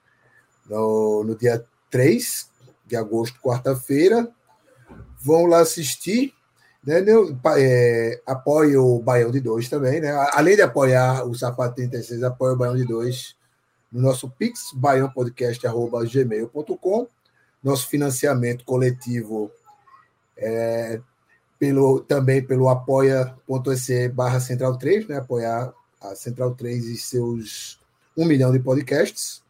[0.69, 2.49] no, no dia 3
[2.85, 4.29] de agosto, quarta-feira.
[5.19, 6.33] Vão lá assistir.
[6.85, 7.03] Né?
[7.57, 10.11] É, apoie o Baião de 2 também, né?
[10.33, 13.35] Além de apoiar o Sapato 36, apoia o Baião de 2
[13.91, 17.07] no nosso Pix, baiãopodcast.gmail.com.
[17.63, 19.49] Nosso financiamento coletivo
[20.37, 21.01] é,
[21.57, 25.17] pelo, também pelo apoia.se barra Central 3, né?
[25.17, 27.79] Apoiar a Central 3 e seus
[28.15, 29.41] um milhão de podcasts,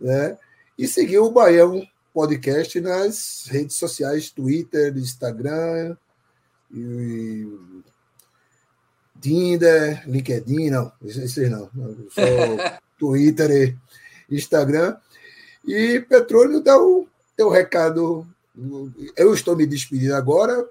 [0.00, 0.38] né?
[0.78, 1.84] E seguir o Baião
[2.14, 5.96] Podcast nas redes sociais, Twitter, Instagram,
[6.76, 7.82] e
[9.20, 11.70] Tinder, LinkedIn, não, esses não,
[12.10, 12.22] só
[12.98, 13.50] Twitter
[14.28, 14.96] e Instagram.
[15.66, 18.26] E Petróleo dá o teu recado.
[19.16, 20.68] Eu estou me despedindo agora.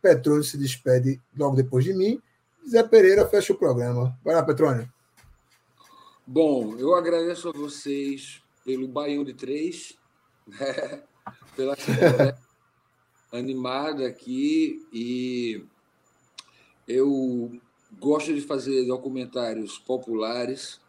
[0.00, 2.20] Petróleo se despede logo depois de mim.
[2.68, 4.16] Zé Pereira fecha o programa.
[4.24, 4.88] Vai lá, Petrônio.
[6.26, 9.96] Bom, eu agradeço a vocês pelo Baião de Três,
[10.46, 11.02] né?
[11.56, 11.74] pela
[13.32, 15.62] animada aqui e
[16.86, 17.52] eu
[17.98, 20.80] gosto de fazer documentários populares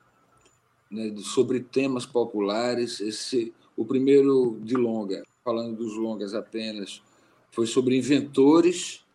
[0.89, 2.99] né, sobre temas populares.
[2.99, 7.01] Esse, o primeiro de longa, falando dos longas apenas,
[7.51, 9.05] foi sobre inventores.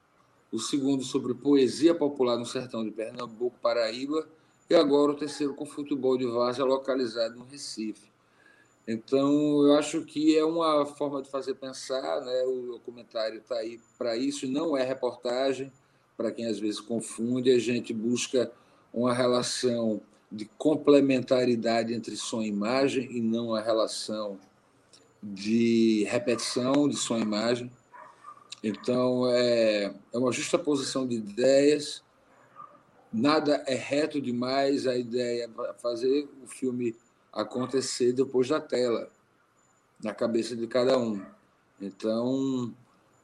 [0.52, 4.24] O segundo sobre poesia popular no sertão de Pernambuco, Paraíba,
[4.70, 8.13] e agora o terceiro com futebol de várzea localizado no Recife.
[8.86, 12.44] Então, eu acho que é uma forma de fazer pensar, né?
[12.44, 15.72] O documentário está aí para isso, não é reportagem,
[16.16, 18.52] para quem às vezes confunde, a gente busca
[18.92, 24.38] uma relação de complementaridade entre som e imagem e não a relação
[25.22, 27.70] de repetição de som e imagem.
[28.62, 32.02] Então, é, é uma justa posição de ideias,
[33.12, 36.94] nada é reto demais, a ideia é fazer o filme
[37.34, 39.10] acontecer depois da tela,
[40.02, 41.20] na cabeça de cada um.
[41.80, 42.72] Então,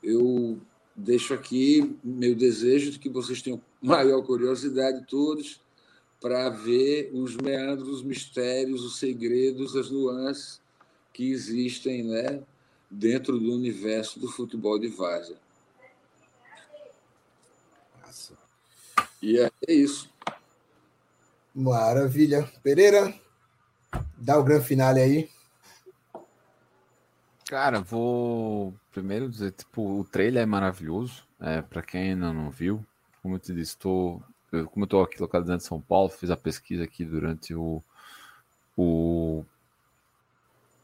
[0.02, 0.60] eu
[0.94, 5.60] deixo aqui meu desejo de que vocês tenham maior curiosidade todos
[6.20, 10.60] para ver os meandros, os mistérios, os segredos, as nuances
[11.12, 12.42] que existem né,
[12.90, 15.36] dentro do universo do futebol de várzea.
[19.22, 20.10] E é isso.
[21.54, 22.50] Maravilha.
[22.62, 23.14] Pereira,
[24.16, 25.30] dá o grande finale aí.
[27.46, 31.24] Cara, vou primeiro dizer, tipo, o trailer é maravilhoso.
[31.40, 32.84] É, para quem ainda não viu,
[33.22, 34.22] como eu te disse, estou
[34.52, 37.82] eu, como eu estou aqui localizado em São Paulo, fiz a pesquisa aqui durante o,
[38.76, 39.44] o,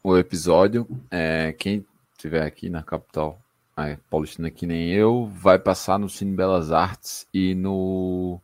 [0.03, 0.87] o episódio.
[1.11, 3.39] É, quem estiver aqui na capital
[3.77, 8.41] é, paulistina que nem eu, vai passar no Cine Belas Artes e no,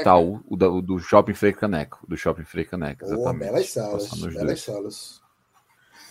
[0.00, 3.38] Itaú, o, do, o do Shopping Frei Caneco, do Shopping Frei Caneco, exatamente.
[3.38, 4.60] Belas salas, belas dois.
[4.60, 5.22] salas.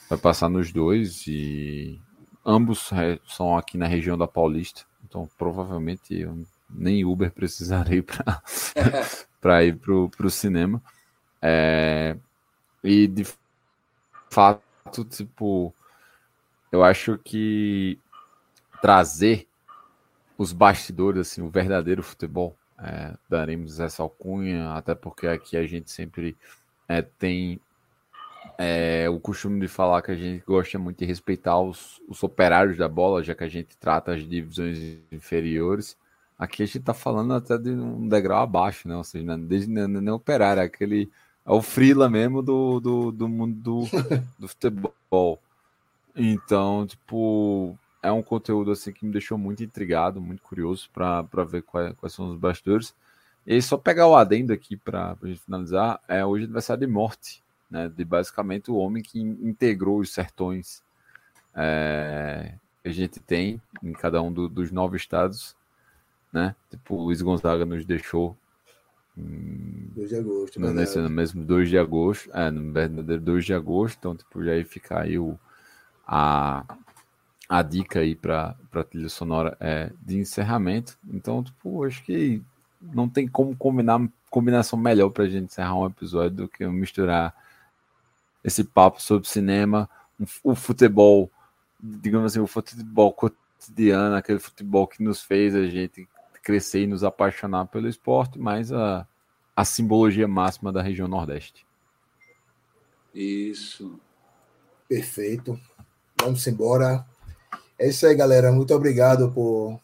[0.10, 2.00] Vai passar nos dois e
[2.46, 8.42] ambos é, são aqui na região da Paulista, então provavelmente eu nem Uber precisarei para
[9.64, 10.82] ir para o cinema.
[11.42, 12.16] É,
[12.82, 13.28] e de
[14.30, 15.74] fato, tipo,
[16.72, 18.00] eu acho que
[18.82, 19.48] trazer
[20.38, 25.92] os bastidores, assim, o verdadeiro futebol, é, daremos essa alcunha, até porque aqui a gente
[25.92, 26.36] sempre
[26.88, 27.60] é, tem
[28.58, 32.78] é, o costume de falar que a gente gosta muito de respeitar os, os operários
[32.78, 34.78] da bola, já que a gente trata as divisões
[35.12, 35.98] inferiores.
[36.38, 38.96] Aqui a gente tá falando até de um degrau abaixo, né?
[38.96, 41.12] Ou seja, não, é desde, não, não é operário, é aquele.
[41.46, 43.88] É o frila mesmo do, do, do mundo do,
[44.40, 45.40] do futebol.
[46.16, 51.64] Então, tipo, é um conteúdo assim que me deixou muito intrigado, muito curioso para ver
[51.64, 52.94] quais, quais, são os bastidores.
[53.48, 56.92] E só pegar o adendo aqui para a gente finalizar, é hoje é aniversário de
[56.92, 57.42] morte,
[57.72, 57.90] né?
[57.90, 60.84] De basicamente o homem que integrou os sertões
[61.56, 65.56] é, que a gente tem em cada um do, dos nove estados,
[66.32, 66.56] né?
[66.70, 68.38] Tipo, o Luiz Gonzaga nos deixou
[69.16, 70.60] 2 de agosto.
[70.60, 72.30] No, nesse ano mesmo, 2 de agosto.
[72.34, 73.98] É, no verdadeiro 2 de agosto.
[73.98, 75.38] Então, tipo, já aí fica aí o,
[76.06, 76.66] a,
[77.48, 80.98] a dica aí para a trilha sonora é, de encerramento.
[81.12, 82.42] Então, tipo, acho que
[82.82, 87.36] não tem como combinar combinação melhor para a gente encerrar um episódio do que misturar
[88.44, 89.88] esse papo sobre cinema,
[90.44, 91.30] o futebol,
[91.80, 96.08] digamos assim, o futebol cotidiano, aquele futebol que nos fez a gente
[96.42, 99.08] crescer e nos apaixonar pelo esporte, mas a,
[99.56, 101.66] a simbologia máxima da região Nordeste.
[103.14, 104.00] Isso.
[104.90, 105.60] Perfeito.
[106.20, 107.06] Vamos embora.
[107.78, 108.52] É isso aí, galera.
[108.52, 109.80] Muito obrigado por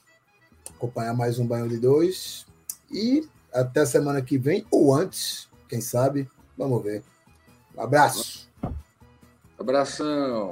[0.75, 2.45] acompanhar mais um Banho de Dois.
[2.91, 6.29] E até semana que vem, ou antes, quem sabe.
[6.57, 7.03] Vamos ver.
[7.75, 8.49] Um abraço.
[9.57, 10.51] Abração.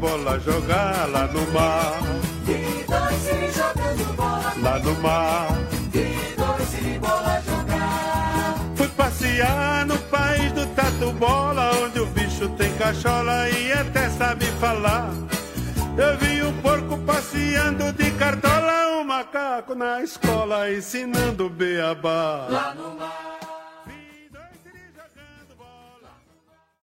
[0.00, 2.00] bola jogar lá no mar.
[2.48, 5.69] E dois se jogando bola lá no mar.
[9.20, 15.10] Passear no país do tatu bola, onde o bicho tem cachola e até sabe falar.
[15.98, 22.46] Eu vi um porco passeando de cartola, um macaco na escola ensinando beabá.
[22.48, 23.29] Lá no mar.